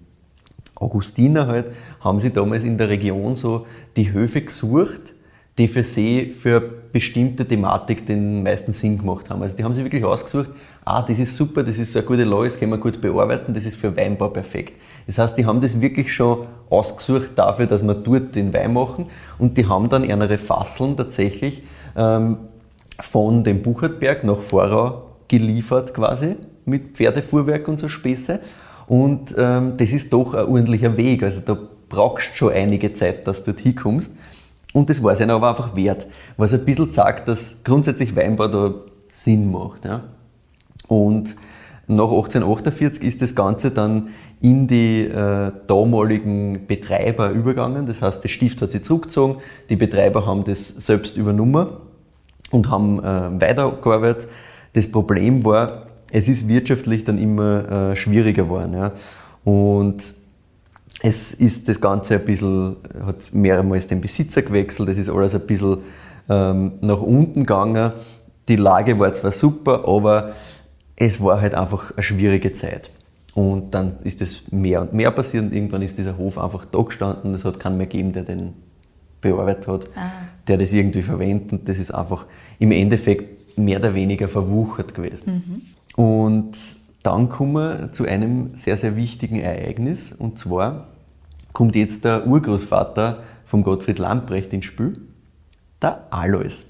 [0.74, 1.68] Augustiner halt,
[2.00, 5.14] haben sie damals in der Region so die Höfe gesucht,
[5.58, 9.42] die für sie für bestimmte Thematik den meisten Sinn gemacht haben.
[9.42, 10.50] Also die haben sich wirklich ausgesucht,
[10.86, 13.66] ah, das ist super, das ist eine gute Lage, das können wir gut bearbeiten, das
[13.66, 14.74] ist für Weinbau perfekt.
[15.08, 19.08] Das heißt, die haben das wirklich schon ausgesucht dafür, dass wir dort den Wein machen
[19.38, 21.64] und die haben dann ihre Fasseln tatsächlich
[21.96, 22.38] ähm,
[23.00, 26.36] von dem Buchertberg nach Vorau geliefert quasi
[26.66, 28.40] mit Pferdefuhrwerk und so Späße.
[28.88, 31.24] Und ähm, das ist doch ein ordentlicher Weg.
[31.24, 31.58] Also da
[31.90, 34.12] brauchst du schon einige Zeit, dass du dort hinkommst.
[34.74, 36.08] Und das war es ihnen aber einfach wert.
[36.38, 38.74] Was ein bisschen sagt, dass grundsätzlich Weinbau da
[39.10, 39.86] Sinn macht.
[39.86, 40.04] Ja.
[40.88, 41.36] Und
[41.88, 44.10] nach 1848 ist das Ganze dann
[44.42, 47.86] in die äh, damaligen Betreiber übergegangen.
[47.86, 49.38] Das heißt, das Stift hat sich zurückgezogen,
[49.70, 51.68] die Betreiber haben das selbst übernommen
[52.50, 54.28] und haben äh, weitergearbeitet.
[54.74, 58.74] Das Problem war, es ist wirtschaftlich dann immer äh, schwieriger geworden.
[58.74, 58.92] Ja.
[59.44, 60.14] Und
[61.04, 65.42] es ist das Ganze ein bisschen, hat mehrmals den Besitzer gewechselt, es ist alles ein
[65.42, 65.78] bisschen
[66.30, 67.92] ähm, nach unten gegangen.
[68.48, 70.34] Die Lage war zwar super, aber
[70.96, 72.92] es war halt einfach eine schwierige Zeit.
[73.34, 76.82] Und dann ist das mehr und mehr passiert und irgendwann ist dieser Hof einfach da
[76.82, 77.34] gestanden.
[77.34, 78.54] Es hat keinen mehr gegeben, der den
[79.22, 79.90] bearbeitet hat,
[80.48, 82.26] der das irgendwie verwendet und das ist einfach
[82.60, 85.44] im Endeffekt mehr oder weniger verwuchert gewesen.
[85.96, 86.58] Und
[87.04, 90.88] dann kommen wir zu einem sehr, sehr wichtigen Ereignis und zwar
[91.54, 95.00] kommt jetzt der Urgroßvater vom Gottfried Lamprecht ins Spiel,
[95.82, 96.64] der Alois.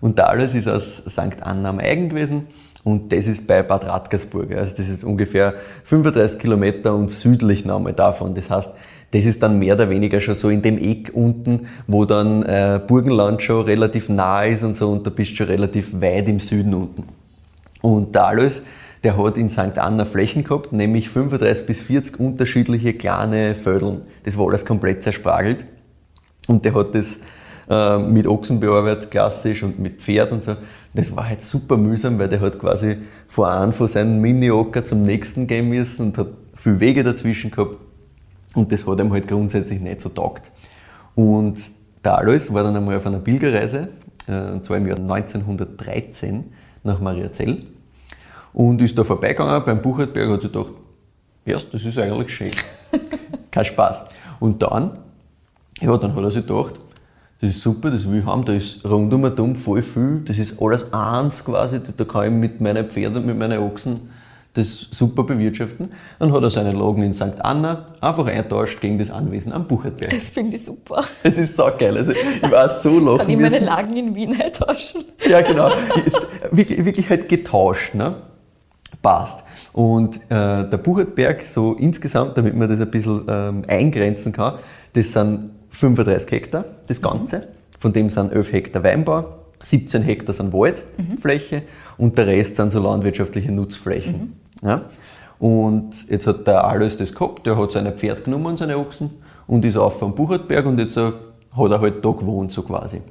[0.00, 1.42] Und der Alois ist aus St.
[1.42, 2.46] Anna am Eigen gewesen
[2.84, 4.52] und das ist bei Bad Radkersburg.
[4.54, 8.34] Also das ist ungefähr 35 Kilometer und südlich nochmal davon.
[8.34, 8.70] Das heißt,
[9.12, 12.80] Das ist dann mehr oder weniger schon so in dem Eck unten, wo dann äh,
[12.84, 16.40] Burgenland schon relativ nah ist und so und da bist du schon relativ weit im
[16.40, 17.04] Süden unten.
[17.82, 18.62] Und der Alois,
[19.06, 19.78] der hat in St.
[19.78, 24.00] Anna Flächen gehabt, nämlich 35 bis 40 unterschiedliche kleine Vödeln.
[24.24, 25.64] Das war alles komplett zerspragelt.
[26.48, 27.20] Und der hat das
[27.70, 30.56] äh, mit Ochsen bearbeitet, klassisch, und mit Pferd und so.
[30.92, 32.96] Das war halt super mühsam, weil der hat quasi
[33.28, 37.76] von einem von seinen Mini-Ocker zum nächsten gehen müssen und hat viel Wege dazwischen gehabt.
[38.56, 40.50] Und das hat ihm halt grundsätzlich nicht so taugt.
[41.14, 41.60] Und
[42.04, 43.86] der Alois war dann einmal auf einer Pilgerreise,
[44.26, 46.42] äh, und zwar im Jahr 1913
[46.82, 47.66] nach Mariazell.
[48.56, 50.70] Und ist da vorbeigegangen beim Buchertberg, hat sich gedacht,
[51.44, 52.50] ja, das ist eigentlich schön.
[53.50, 54.00] Kein Spaß.
[54.40, 54.92] Und dann,
[55.78, 56.80] ja, dann hat er sich gedacht,
[57.38, 60.90] das ist super, das will ich haben, da ist rundum voll viel, das ist alles
[60.90, 64.08] eins quasi, da kann ich mit meinen Pferden mit meinen Ochsen
[64.54, 65.92] das super bewirtschaften.
[66.18, 67.44] Dann hat er seine Lagen in St.
[67.44, 70.10] Anna einfach eintauscht gegen das Anwesen am Buchertberg.
[70.10, 71.04] Das finde ich super.
[71.22, 71.94] Das ist so geil.
[71.94, 73.18] Also ich war so lachen.
[73.18, 75.04] Kann ich meine Lagen in Wien eintauschen?
[75.28, 75.70] Ja, genau.
[76.50, 77.92] wirklich, wirklich halt getauscht.
[77.94, 78.14] Ne?
[79.06, 79.44] Passt.
[79.72, 84.54] Und äh, der Buchertberg, so insgesamt, damit man das ein bisschen ähm, eingrenzen kann,
[84.94, 87.46] das sind 35 Hektar, das Ganze.
[87.78, 89.26] Von dem sind 11 Hektar Weinbau,
[89.60, 91.62] 17 Hektar sind Waldfläche mhm.
[92.04, 94.34] und der Rest sind so landwirtschaftliche Nutzflächen.
[94.60, 94.68] Mhm.
[94.68, 94.80] Ja?
[95.38, 99.10] Und jetzt hat der Alois das gehabt, der hat seine Pferd genommen und seine Ochsen
[99.46, 101.14] und ist auf vom Buchertberg und jetzt hat
[101.56, 103.02] er halt da gewohnt, so quasi.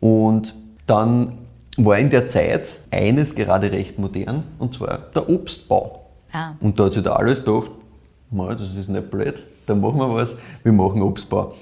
[0.00, 0.52] Und
[0.88, 1.43] dann
[1.76, 6.06] war in der Zeit eines gerade recht modern und zwar der Obstbau.
[6.32, 6.52] Ah.
[6.60, 7.70] Und da hat sich der Alois gedacht,
[8.30, 11.54] das ist nicht blöd, da machen wir was, wir machen Obstbau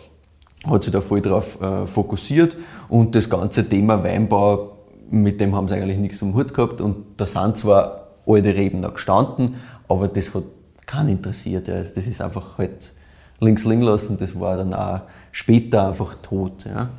[0.64, 2.56] hat sich da voll drauf äh, fokussiert
[2.88, 4.72] und das ganze Thema Weinbau,
[5.10, 8.80] mit dem haben sie eigentlich nichts am Hut gehabt und da sind zwar alte Reben
[8.80, 9.56] noch gestanden,
[9.88, 10.44] aber das hat
[10.86, 11.68] keinen interessiert.
[11.68, 11.82] Ja.
[11.82, 12.92] Das ist einfach halt
[13.40, 15.00] links liegen lassen, das war dann auch
[15.32, 16.64] später einfach tot.
[16.64, 16.90] Ja.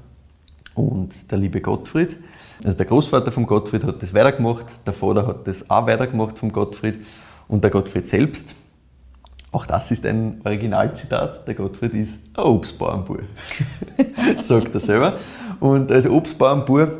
[0.75, 2.17] Und der liebe Gottfried,
[2.63, 6.51] also der Großvater von Gottfried hat das weitergemacht, der Vater hat das auch weitergemacht vom
[6.51, 6.99] Gottfried
[7.47, 8.55] und der Gottfried selbst
[9.53, 11.47] auch das ist ein Originalzitat.
[11.47, 13.19] Der Gottfried ist ein Obstbauernbur,
[14.41, 15.13] sagt er selber.
[15.59, 16.91] Und als Obstbauernbur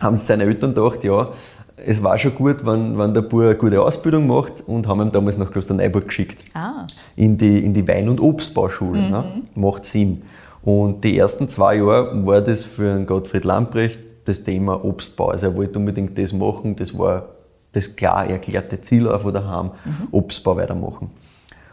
[0.00, 1.28] haben seine Eltern gedacht, ja,
[1.76, 5.12] es war schon gut, wenn, wenn der Bub eine gute Ausbildung macht und haben ihn
[5.12, 6.42] damals nach Klosterneuburg geschickt.
[6.54, 6.86] Ah.
[7.14, 9.00] In die, in die Wein- und Obstbauschule.
[9.00, 9.10] Mhm.
[9.10, 9.24] Ne?
[9.54, 10.22] Macht Sinn.
[10.62, 15.28] Und die ersten zwei Jahre war das für einen Gottfried Lamprecht das Thema Obstbau.
[15.28, 17.28] Also er wollte unbedingt das machen, das war
[17.72, 20.08] das klar erklärte Ziel auch von daheim, mhm.
[20.12, 21.10] Obstbau weitermachen.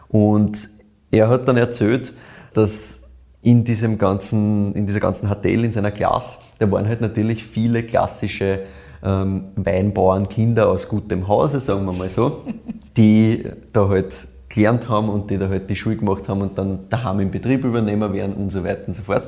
[0.09, 0.69] Und
[1.11, 2.13] er hat dann erzählt,
[2.53, 2.99] dass
[3.41, 7.83] in diesem ganzen, in dieser ganzen Hotel, in seiner Klasse, da waren halt natürlich viele
[7.83, 8.59] klassische
[9.03, 12.43] ähm, Weinbauernkinder aus gutem Hause, sagen wir mal so,
[12.97, 16.79] die da halt gelernt haben und die da halt die Schule gemacht haben und dann
[16.89, 19.23] daheim im Betrieb übernehmen werden und so weiter und so fort.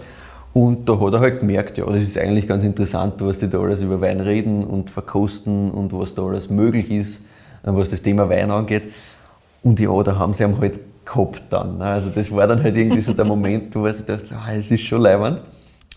[0.54, 3.60] Und da hat er halt gemerkt, ja, das ist eigentlich ganz interessant, was die da
[3.60, 7.26] alles über Wein reden und verkosten und was da alles möglich ist,
[7.64, 8.84] was das Thema Wein angeht.
[9.64, 11.80] Und ja, da haben sie ihn halt gehabt dann.
[11.80, 11.86] Ne?
[11.86, 14.82] Also das war dann halt irgendwie so der Moment, wo ich dachte, ah, es ist
[14.82, 15.42] schon leibend.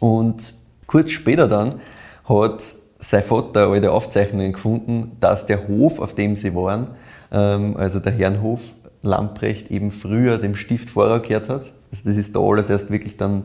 [0.01, 0.55] Und
[0.87, 1.81] kurz später dann
[2.29, 2.63] hat
[2.99, 6.89] sein Vater alte Aufzeichnungen gefunden, dass der Hof, auf dem sie waren,
[7.31, 8.63] ähm, also der Herrenhof
[9.03, 11.73] Lamprecht, eben früher dem Stift Vorrau gehört hat.
[11.91, 13.45] Also das ist da alles erst wirklich dann,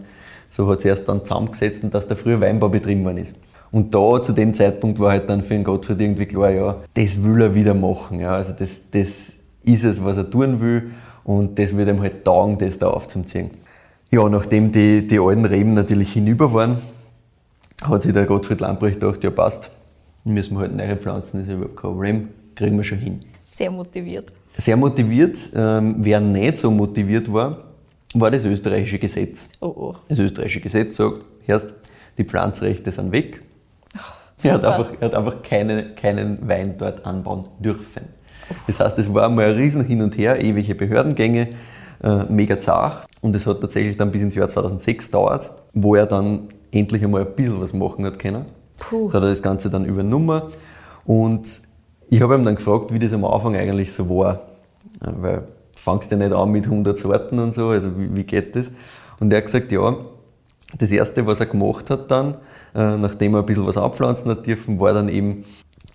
[0.52, 3.34] so hat es erst dann zusammengesetzt und dass da früher Weinbau betrieben worden ist.
[3.72, 7.24] Und da zu dem Zeitpunkt war halt dann für den Gottfried irgendwie klar, ja, das
[7.24, 8.20] will er wieder machen.
[8.20, 8.34] Ja.
[8.34, 9.34] Also das, das
[9.64, 10.92] ist es, was er tun will
[11.24, 13.52] und das wird ihm halt taugen, das da aufzuziehen.
[14.12, 16.80] Ja, nachdem die, die alten Reben natürlich hinüber waren,
[17.82, 19.72] hat sich der Gottfried Lamprecht gedacht, ja passt,
[20.26, 23.22] müssen wir halt neue pflanzen, das ist überhaupt kein Problem, kriegen wir schon hin.
[23.48, 24.34] Sehr motiviert.
[24.58, 25.38] Sehr motiviert.
[25.56, 27.58] Ähm, wer nicht so motiviert war,
[28.14, 29.50] war das österreichische Gesetz.
[29.60, 29.96] Oh oh.
[30.10, 31.74] Das österreichische Gesetz sagt, erst
[32.18, 33.42] die Pflanzrechte sind weg.
[33.96, 34.00] Oh,
[34.44, 38.04] er, hat einfach, er hat einfach keine, keinen Wein dort anbauen dürfen.
[38.68, 41.50] Das heißt, es war mal ein riesen Hin und Her, ewige Behördengänge,
[42.04, 43.08] äh, mega zart.
[43.22, 47.22] Und es hat tatsächlich dann bis ins Jahr 2006 gedauert, wo er dann endlich einmal
[47.22, 48.46] ein bisschen was machen hat können.
[48.78, 49.10] Puh.
[49.10, 50.42] Da hat er das Ganze dann übernommen.
[51.06, 51.62] Und
[52.10, 54.42] ich habe ihm dann gefragt, wie das am Anfang eigentlich so war.
[55.00, 55.44] Weil du
[55.82, 58.72] fangst ja nicht an mit 100 Sorten und so, also wie, wie geht das?
[59.20, 59.96] Und er hat gesagt, ja,
[60.78, 62.36] das Erste, was er gemacht hat dann,
[62.76, 65.46] äh, nachdem er ein bisschen was abpflanzen hat dürfen, war dann eben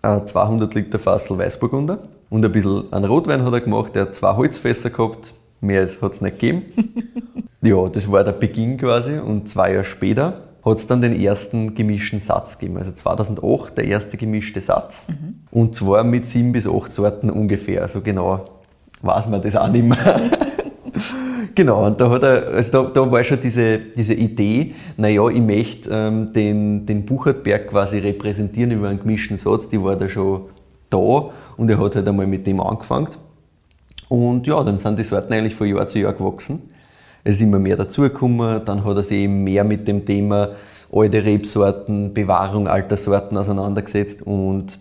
[0.03, 1.99] 200 Liter Fassel Weißburgunder
[2.31, 3.96] und ein bisschen an Rotwein hat er gemacht.
[3.96, 6.62] Er hat zwei Holzfässer gehabt, mehr hat es nicht gegeben.
[7.62, 11.75] ja, das war der Beginn quasi und zwei Jahre später hat es dann den ersten
[11.75, 12.79] gemischten Satz gegeben.
[12.79, 15.40] Also 2008 der erste gemischte Satz mhm.
[15.51, 17.83] und zwar mit sieben bis acht Sorten ungefähr.
[17.83, 18.44] Also genau
[19.02, 19.96] weiß man das auch nicht mehr.
[21.56, 25.40] Genau, und da, hat er, also da, da war schon diese, diese Idee, naja, ich
[25.40, 30.42] möchte ähm, den, den Buchertberg quasi repräsentieren über einen gemischten Satz, die war da schon
[30.90, 33.09] da und er hat halt einmal mit dem angefangen.
[34.11, 36.61] Und ja, dann sind die Sorten eigentlich von Jahr zu Jahr gewachsen.
[37.24, 40.50] Es ist immer mehr dazugekommen, dann hat er sich eben mehr mit dem Thema
[40.92, 44.78] alte Rebsorten, Bewahrung alter Sorten auseinandergesetzt und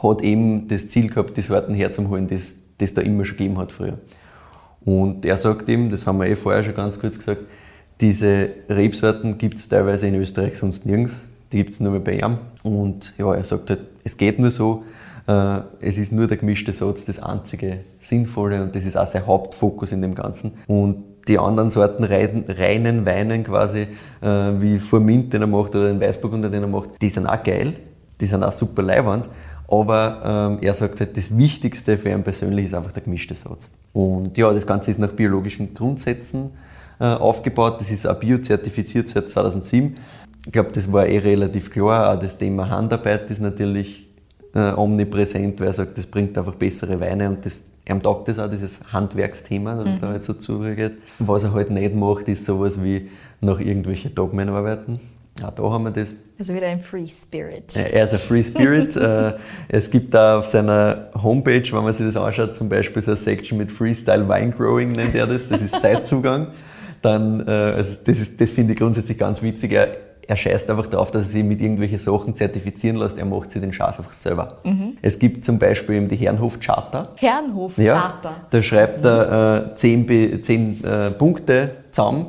[0.00, 3.72] hat eben das Ziel gehabt, die Sorten herzuholen, das das da immer schon gegeben hat
[3.72, 3.98] früher.
[4.84, 7.42] Und er sagt eben, das haben wir eh vorher schon ganz kurz gesagt,
[8.00, 11.20] diese Rebsorten gibt es teilweise in Österreich sonst nirgends,
[11.52, 12.38] die gibt es nur mehr bei ihm.
[12.62, 14.84] Und ja, er sagt halt, es geht nur so,
[15.26, 19.26] äh, es ist nur der gemischte Satz das einzige Sinnvolle und das ist auch sein
[19.26, 20.52] Hauptfokus in dem Ganzen.
[20.66, 23.86] Und die anderen Sorten reinen Weinen quasi,
[24.22, 24.26] äh,
[24.58, 27.74] wie Formint, den er macht, oder den Weißburgunder, den er macht, die sind auch geil,
[28.20, 29.28] die sind auch super leiwand,
[29.68, 33.68] aber ähm, er sagt halt, das Wichtigste für ihn persönlich ist einfach der gemischte Satz.
[33.92, 36.50] Und ja, das Ganze ist nach biologischen Grundsätzen
[36.98, 37.80] äh, aufgebaut.
[37.80, 39.96] Das ist auch biozertifiziert seit 2007.
[40.46, 42.14] Ich glaube, das war eh relativ klar.
[42.14, 44.08] Auch das Thema Handarbeit ist natürlich
[44.54, 48.38] äh, omnipräsent, weil er sagt, das bringt einfach bessere Weine und das, ihm taugt das
[48.38, 50.00] auch, dieses Handwerksthema, das mhm.
[50.00, 50.92] da halt so zugeht.
[51.18, 53.10] Was er halt nicht macht, ist sowas wie
[53.42, 55.00] nach irgendwelchen Dogmen arbeiten.
[55.40, 56.14] Ja, da haben wir das.
[56.38, 57.76] Also wieder ein Free Spirit.
[57.76, 58.96] Er ist ein Free Spirit.
[59.08, 59.34] Äh,
[59.68, 63.16] es gibt da auf seiner Homepage, wenn man sich das anschaut, zum Beispiel so eine
[63.16, 65.48] Section mit Freestyle Wine Growing, nennt er das.
[65.48, 66.48] Das ist sein Zugang.
[67.00, 69.72] Dann, äh, also das, das finde ich grundsätzlich ganz witzig.
[69.72, 69.88] Er,
[70.26, 73.18] er scheißt einfach darauf, dass er sich mit irgendwelchen Sachen zertifizieren lässt.
[73.18, 74.58] Er macht sich den Schatz einfach selber.
[74.64, 74.96] Mhm.
[75.00, 77.12] Es gibt zum Beispiel eben die Herrenhof Charter.
[77.16, 78.30] Herrenhof Charter.
[78.30, 82.26] Ja, da schreibt er äh, zehn, zehn äh, Punkte zusammen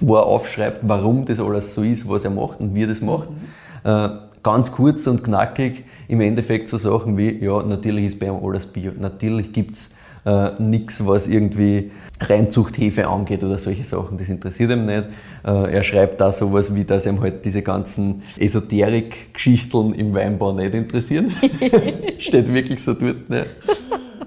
[0.00, 3.02] wo er aufschreibt, warum das alles so ist, was er macht und wie er das
[3.02, 3.28] macht.
[3.30, 3.90] Mhm.
[3.90, 4.08] Äh,
[4.42, 8.66] ganz kurz und knackig im Endeffekt so Sachen wie, ja, natürlich ist bei ihm alles
[8.66, 14.70] Bio, natürlich gibt es äh, nichts, was irgendwie Reinzuchthefe angeht oder solche Sachen, das interessiert
[14.70, 15.04] ihn nicht.
[15.44, 20.74] Äh, er schreibt da sowas wie, dass ihm halt diese ganzen Esoterik-Geschichten im Weinbau nicht
[20.74, 21.32] interessieren.
[22.18, 23.28] Steht wirklich so dort.
[23.30, 23.46] Ne?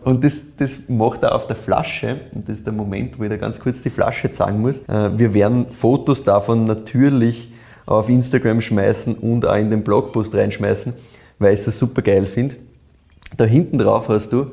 [0.04, 2.22] Und das, das macht er auf der Flasche.
[2.34, 4.78] Und das ist der Moment, wo ich da ganz kurz die Flasche zeigen muss.
[4.88, 7.52] Äh, wir werden Fotos davon natürlich
[7.86, 10.94] auf Instagram schmeißen und auch in den Blogpost reinschmeißen,
[11.40, 12.56] weil ich es super geil finde.
[13.38, 14.52] Da hinten drauf hast du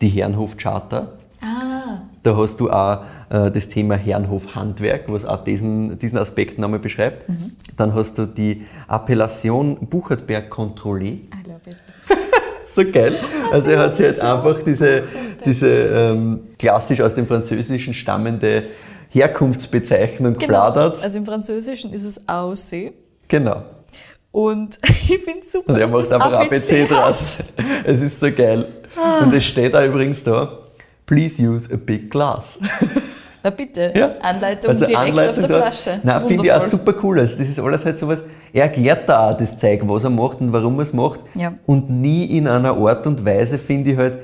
[0.00, 1.18] die Herrenhof Charter.
[1.40, 2.02] Ah.
[2.22, 6.80] Da hast du auch äh, das Thema Herrenhof Handwerk, was auch diesen, diesen Aspekt nochmal
[6.80, 7.28] beschreibt.
[7.28, 7.52] Mhm.
[7.76, 11.12] Dann hast du die Appellation Buchertberg Controlé.
[11.12, 11.47] It
[12.78, 13.16] so geil.
[13.52, 15.02] Also er hat sich halt einfach diese,
[15.44, 18.64] diese ähm, klassisch aus dem Französischen stammende
[19.10, 20.46] Herkunftsbezeichnung genau.
[20.46, 21.02] gefladert.
[21.02, 22.92] Also im Französischen ist es Aussee.
[23.28, 23.64] Genau.
[24.30, 25.74] Und ich finde es super.
[25.74, 27.38] Und er macht einfach ABC, ABC draus.
[27.84, 28.66] Es ist so geil.
[28.96, 29.24] Ah.
[29.24, 30.58] Und es steht da übrigens da,
[31.06, 32.60] please use a big glass.
[33.42, 34.14] Na bitte, ja.
[34.20, 36.00] Anleitung also direkt Anleitung auf der Flasche.
[36.02, 37.20] Nein, finde ich auch super cool.
[37.20, 40.52] Also das ist alles halt sowas, erklärt da auch das Zeug, was er macht und
[40.52, 41.20] warum er es macht.
[41.34, 41.54] Ja.
[41.66, 44.18] Und nie in einer Art und Weise, finde ich halt,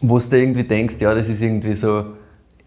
[0.00, 2.04] wo du irgendwie denkst, ja, das ist irgendwie so,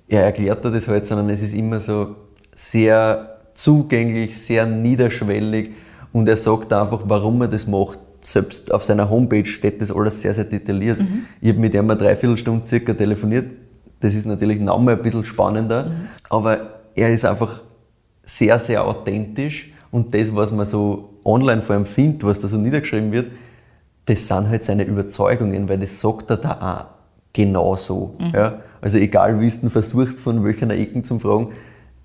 [0.07, 2.15] er erklärt da das halt, sondern es ist immer so
[2.55, 5.71] sehr zugänglich, sehr niederschwellig
[6.13, 7.99] und er sagt einfach, warum er das macht.
[8.21, 10.99] Selbst auf seiner Homepage steht das alles sehr, sehr detailliert.
[10.99, 11.25] Mhm.
[11.39, 13.45] Ich habe mit ihm eine Dreiviertelstunde circa telefoniert
[13.99, 16.07] das ist natürlich nochmal ein bisschen spannender, mhm.
[16.29, 17.61] aber er ist einfach
[18.23, 22.55] sehr, sehr authentisch und das, was man so online vor ihm findet, was da so
[22.55, 23.31] niedergeschrieben wird,
[24.05, 28.15] das sind halt seine Überzeugungen, weil das sagt er da auch genauso.
[28.19, 28.31] Mhm.
[28.31, 28.59] Ja?
[28.79, 31.47] Also egal, wie du versuchst, von welcher Ecken zu fragen,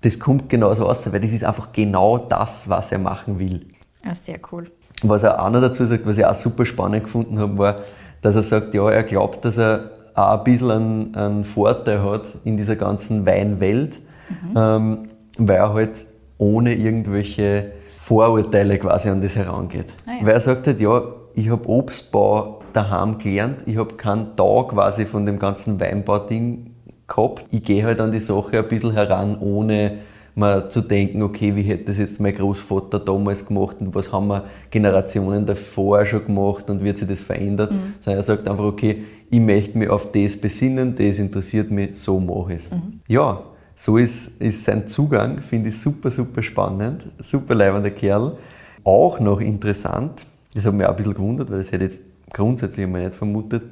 [0.01, 3.67] das kommt genauso raus, weil das ist einfach genau das, was er machen will.
[4.03, 4.65] Ja, sehr cool.
[5.03, 7.75] Was er auch noch dazu sagt, was ich auch super spannend gefunden habe, war,
[8.23, 12.33] dass er sagt, ja, er glaubt, dass er auch ein bisschen einen, einen Vorteil hat
[12.43, 14.57] in dieser ganzen Weinwelt, mhm.
[14.57, 14.97] ähm,
[15.37, 16.07] weil er halt
[16.39, 17.71] ohne irgendwelche
[18.03, 19.85] Vorurteile quasi an das herangeht.
[20.07, 20.25] Ah, ja.
[20.25, 21.03] Weil er sagt halt, ja,
[21.35, 26.71] ich habe Obstbau daheim gelernt, ich habe keinen Tag quasi von dem ganzen Weinbau-Ding
[27.07, 27.45] gehabt.
[27.51, 29.99] Ich gehe halt an die Sache ein bisschen heran, ohne
[30.35, 34.27] mal zu denken, okay, wie hätte das jetzt mein Großvater damals gemacht und was haben
[34.27, 37.71] wir Generationen davor schon gemacht und wird sich das verändert.
[37.71, 37.93] Mhm.
[38.01, 42.19] Sondern er sagt einfach, okay, ich möchte mich auf das besinnen, das interessiert mich, so
[42.19, 42.71] mache ich es.
[42.71, 42.99] Mhm.
[43.07, 43.43] Ja,
[43.75, 48.37] so ist, ist sein Zugang, finde ich super, super spannend, super leibender Kerl.
[48.83, 52.03] Auch noch interessant, das hat mich auch ein bisschen gewundert, weil das hätte ich jetzt
[52.31, 53.63] grundsätzlich einmal nicht vermutet,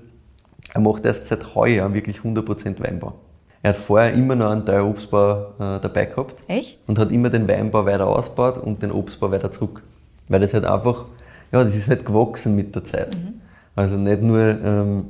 [0.74, 3.14] er macht erst seit heuer wirklich 100% Weinbau.
[3.64, 6.36] Er hat vorher immer noch einen Teil Obstbau äh, dabei gehabt.
[6.48, 6.80] Echt?
[6.88, 9.84] Und hat immer den Weinbau weiter ausgebaut und den Obstbau weiter zurück.
[10.30, 11.06] Weil das halt einfach,
[11.52, 13.16] ja, das ist halt gewachsen mit der Zeit.
[13.16, 13.42] Mhm.
[13.76, 15.06] Also nicht nur ähm,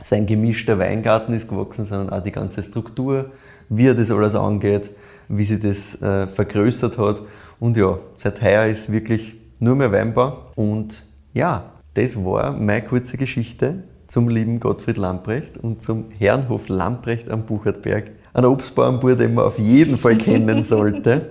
[0.00, 3.26] sein gemischter Weingarten ist gewachsen, sondern auch die ganze Struktur,
[3.68, 4.90] wie er das alles angeht,
[5.28, 7.22] wie sich das äh, vergrößert hat.
[7.60, 10.50] Und ja, seit heuer ist wirklich nur mehr Weinbau.
[10.54, 11.04] Und
[11.34, 17.44] ja, das war meine kurze Geschichte zum lieben Gottfried Lamprecht und zum Herrenhof Lamprecht am
[17.44, 18.10] Buchertberg.
[18.32, 21.30] Ein Obstbauernbauer, den man auf jeden Fall kennen sollte.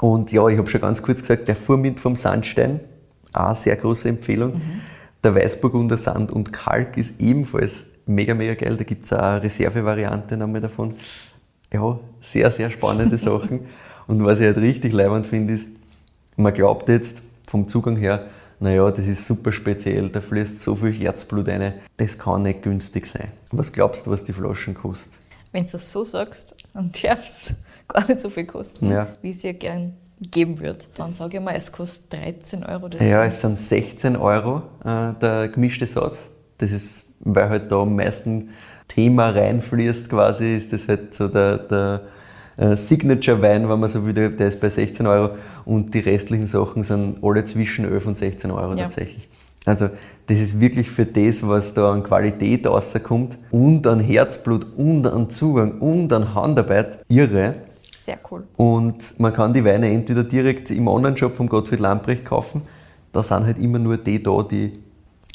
[0.00, 2.80] Und ja, ich habe schon ganz kurz gesagt, der Vormint vom Sandstein,
[3.32, 4.54] auch eine sehr große Empfehlung.
[4.54, 4.80] Mhm.
[5.22, 8.76] Der Weißburgunder Sand und Kalk ist ebenfalls mega, mega geil.
[8.76, 10.94] Da gibt es auch eine Reservevariante nochmal davon.
[11.72, 13.66] Ja, sehr, sehr spannende Sachen.
[14.06, 15.68] Und was ich halt richtig leibend finde, ist,
[16.36, 18.26] man glaubt jetzt vom Zugang her,
[18.60, 23.06] naja, das ist super speziell, da fließt so viel Herzblut rein, das kann nicht günstig
[23.06, 23.28] sein.
[23.50, 25.10] Was glaubst du, was die Flaschen kosten?
[25.52, 27.54] Wenn du das so sagst, dann darf es
[27.88, 29.08] gar nicht so viel kosten, ja.
[29.22, 30.88] wie es ihr gern geben wird.
[30.96, 32.88] Dann sage ich mal, es kostet 13 Euro.
[32.88, 36.24] Das ja, es sind 16 Euro äh, der gemischte Satz.
[36.58, 38.50] Das ist, weil halt da am meisten
[38.88, 42.00] Thema reinfließt quasi, ist das halt so der, der
[42.56, 45.30] äh, Signature-Wein, wenn man so will, der ist bei 16 Euro
[45.64, 48.84] und die restlichen Sachen sind alle zwischen 11 und 16 Euro ja.
[48.84, 49.28] tatsächlich.
[49.64, 49.88] Also
[50.26, 55.30] das ist wirklich für das, was da an Qualität rauskommt und an Herzblut und an
[55.30, 57.54] Zugang und an Handarbeit irre.
[58.02, 58.44] Sehr cool.
[58.56, 62.62] Und man kann die Weine entweder direkt im Online-Shop von Gottfried Lamprecht kaufen.
[63.12, 64.83] Da sind halt immer nur die da, die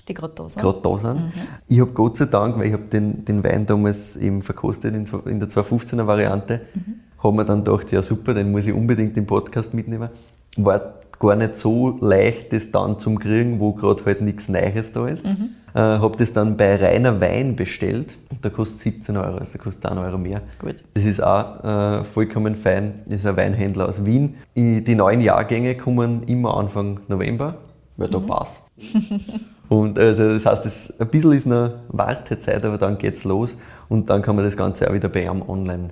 [0.10, 0.62] die gerade da sind.
[0.62, 1.16] Grad da sind.
[1.16, 1.32] Mhm.
[1.68, 5.06] Ich habe Gott sei Dank, weil ich habe den, den Wein damals eben verkostet in,
[5.26, 9.16] in der 215er Variante, mhm haben wir dann gedacht, ja super, den muss ich unbedingt
[9.18, 10.10] im Podcast mitnehmen.
[10.58, 15.08] War gar nicht so leicht, das dann zum Kriegen, wo gerade halt nichts Neues da
[15.08, 15.26] ist.
[15.26, 15.50] Mhm.
[15.74, 18.16] Äh, habe das dann bei reiner Wein bestellt.
[18.42, 20.42] Der kostet 17 Euro, also der kostet 1 Euro mehr.
[20.60, 20.76] Gut.
[20.94, 23.02] Das ist auch äh, vollkommen fein.
[23.06, 24.36] Das ist ein Weinhändler aus Wien.
[24.56, 27.56] Die neuen Jahrgänge kommen immer Anfang November,
[27.98, 28.12] weil mhm.
[28.14, 28.64] da passt.
[29.70, 33.56] Und also das heißt, das, ein bisschen ist noch Wartezeit, aber dann geht's los
[33.88, 35.90] und dann kann man das Ganze auch wieder bei einem online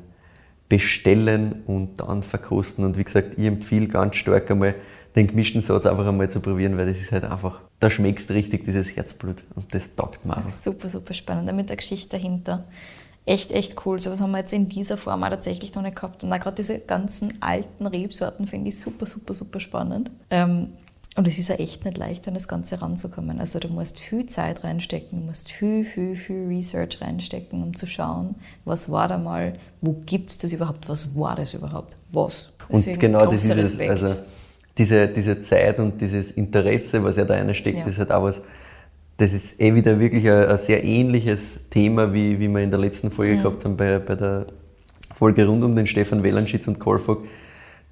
[0.68, 2.84] bestellen und dann verkosten.
[2.84, 4.76] Und wie gesagt, ich empfehle ganz stark einmal
[5.16, 8.34] den gemischten Satz einfach einmal zu probieren, weil das ist halt einfach, da schmeckst du
[8.34, 10.52] richtig dieses Herzblut und das taugt mir einfach.
[10.52, 12.66] Super, super spannend, mit der Geschichte dahinter.
[13.26, 14.00] Echt, echt cool.
[14.00, 16.24] So was haben wir jetzt in dieser Form auch tatsächlich noch nicht gehabt.
[16.24, 20.12] Und auch gerade diese ganzen alten Rebsorten finde ich super, super, super spannend.
[20.30, 20.70] Ähm,
[21.18, 23.40] und es ist ja echt nicht leicht, an das Ganze ranzukommen.
[23.40, 27.88] Also du musst viel Zeit reinstecken, du musst viel, viel, viel Research reinstecken, um zu
[27.88, 32.50] schauen, was war da mal, wo gibt es das überhaupt, was war das überhaupt, was.
[32.72, 34.16] Deswegen und genau das ist es, also
[34.78, 37.86] diese, diese Zeit und dieses Interesse, was ja da reinsteckt, ja.
[37.86, 38.44] ist halt auch was,
[39.18, 42.80] das ist eh wieder wirklich ein, ein sehr ähnliches Thema, wie, wie wir in der
[42.80, 43.42] letzten Folge mhm.
[43.42, 44.46] gehabt haben, bei, bei der
[45.16, 47.26] Folge rund um den Stefan Wellenschitz und Kolfog.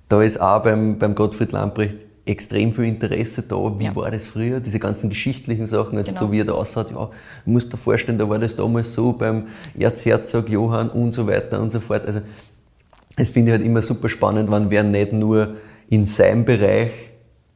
[0.09, 1.95] Da ist auch beim, beim Gottfried Lamprecht
[2.25, 3.55] extrem viel Interesse da.
[3.79, 3.95] Wie ja.
[3.95, 4.59] war das früher?
[4.59, 6.25] Diese ganzen geschichtlichen Sachen, also genau.
[6.25, 7.09] so wie er da ausschaut, ja,
[7.45, 9.47] du musst dir vorstellen, da war das damals so beim
[9.77, 12.05] Erzherzog Johann und so weiter und so fort.
[12.05, 12.21] Also,
[13.15, 15.55] das finde ich halt immer super spannend, wenn wer nicht nur
[15.89, 16.91] in seinem Bereich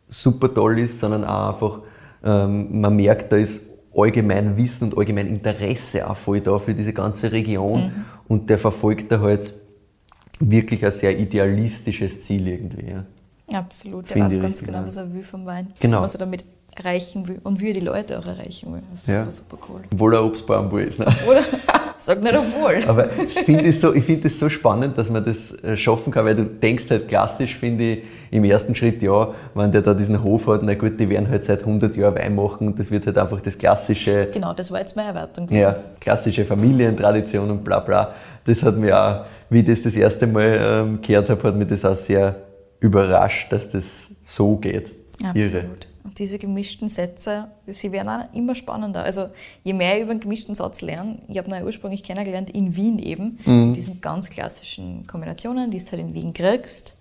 [0.07, 1.79] super toll ist, sondern auch einfach,
[2.23, 6.93] ähm, man merkt, da ist allgemein Wissen und allgemein Interesse auch voll da für diese
[6.93, 8.05] ganze Region mhm.
[8.27, 9.53] und der verfolgt da halt
[10.39, 12.91] wirklich ein sehr idealistisches Ziel irgendwie.
[12.91, 13.05] Ja.
[13.53, 15.67] Absolut, der weiß ganz genau, was er will vom Wein.
[15.79, 16.01] Genau.
[16.01, 16.45] Was er damit
[16.75, 18.83] erreichen will und wie er die Leute auch erreichen will.
[18.91, 19.25] Das ist ja.
[19.25, 19.81] super, super cool.
[19.91, 20.99] Obwohl er Obstbauernbauer ist.
[20.99, 21.07] Ne?
[21.07, 21.41] Obwohl
[22.01, 22.81] Sag nicht obwohl.
[22.87, 26.35] Aber ich finde es so, find so spannend, dass man das äh, schaffen kann, weil
[26.35, 30.47] du denkst halt klassisch, finde ich, im ersten Schritt, ja, wenn der da diesen Hof
[30.47, 33.17] hat, na gut, die werden halt seit 100 Jahren Wein machen und das wird halt
[33.17, 34.29] einfach das klassische...
[34.31, 35.49] Genau, das war jetzt meine Erwartung.
[35.49, 38.13] Ja, klassische Familientradition und bla bla.
[38.45, 41.67] Das hat mir auch, wie ich das das erste Mal ähm, gehört habe, hat mich
[41.67, 42.33] das auch sehr
[42.79, 44.91] überrascht, dass das so geht.
[45.23, 45.53] Absolut.
[45.53, 45.65] Irre.
[46.03, 49.03] Und diese gemischten Sätze, sie werden auch immer spannender.
[49.03, 49.27] Also
[49.63, 52.99] je mehr ich über einen gemischten Satz lerne, ich habe ihn ursprünglich kennengelernt in Wien
[52.99, 53.67] eben, mhm.
[53.67, 56.97] mit diesen ganz klassischen Kombinationen, die du halt in Wien kriegst.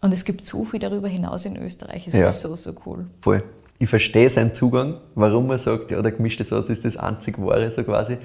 [0.00, 2.06] Und es gibt so viel darüber hinaus in Österreich.
[2.06, 2.26] Es ja.
[2.26, 3.06] ist so, so cool.
[3.22, 3.42] Voll.
[3.78, 7.70] Ich verstehe seinen Zugang, warum er sagt, ja, der gemischte Satz ist das einzig Wahre,
[7.70, 8.18] so quasi.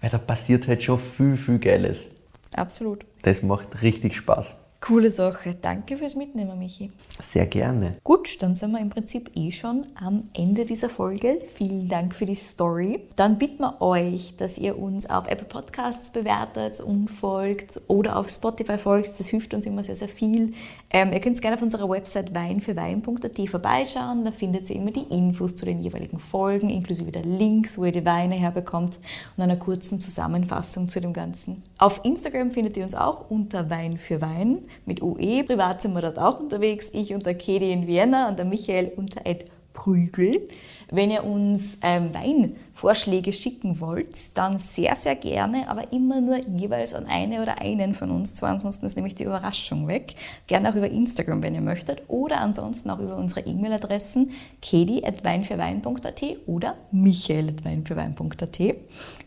[0.00, 2.06] Weil da passiert halt schon viel, viel Geiles.
[2.54, 3.06] Absolut.
[3.22, 4.56] Das macht richtig Spaß.
[4.82, 5.54] Coole Sache.
[5.54, 6.90] Danke fürs Mitnehmen, Michi.
[7.20, 7.98] Sehr gerne.
[8.02, 11.38] Gut, dann sind wir im Prinzip eh schon am Ende dieser Folge.
[11.54, 13.06] Vielen Dank für die Story.
[13.14, 18.28] Dann bitten wir euch, dass ihr uns auf Apple Podcasts bewertet und folgt oder auf
[18.28, 19.20] Spotify folgt.
[19.20, 20.52] Das hilft uns immer sehr, sehr viel.
[20.90, 24.24] Ähm, ihr könnt gerne auf unserer Website weinfürwein.at vorbeischauen.
[24.24, 27.92] Da findet ihr immer die Infos zu den jeweiligen Folgen, inklusive der Links, wo ihr
[27.92, 28.98] die Weine herbekommt
[29.36, 31.62] und einer kurzen Zusammenfassung zu dem Ganzen.
[31.78, 35.44] Auf Instagram findet ihr uns auch unter Wein für Wein mit UE.
[35.44, 36.90] Privat sind wir dort auch unterwegs.
[36.92, 39.26] Ich und der Kedi in Vienna und der Michael unter
[39.72, 40.48] Prügel.
[40.90, 46.92] Wenn ihr uns ähm, Weinvorschläge schicken wollt, dann sehr, sehr gerne, aber immer nur jeweils
[46.92, 50.14] an eine oder einen von uns zwei, ansonsten ist nämlich die Überraschung weg.
[50.46, 56.76] Gerne auch über Instagram, wenn ihr möchtet, oder ansonsten auch über unsere E-Mail-Adressen kedi.weinfürwein.at oder
[56.90, 58.58] michael.weinfürwein.at.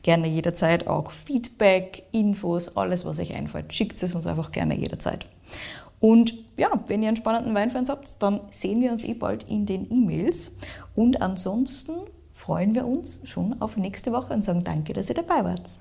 [0.03, 3.73] Gerne jederzeit auch Feedback, Infos, alles, was euch einfällt.
[3.73, 5.25] Schickt es uns einfach gerne jederzeit.
[5.99, 9.65] Und ja, wenn ihr einen spannenden Wein habt, dann sehen wir uns eh bald in
[9.65, 10.57] den E-Mails.
[10.95, 11.93] Und ansonsten
[12.31, 15.79] freuen wir uns schon auf nächste Woche und sagen danke, dass ihr dabei wart.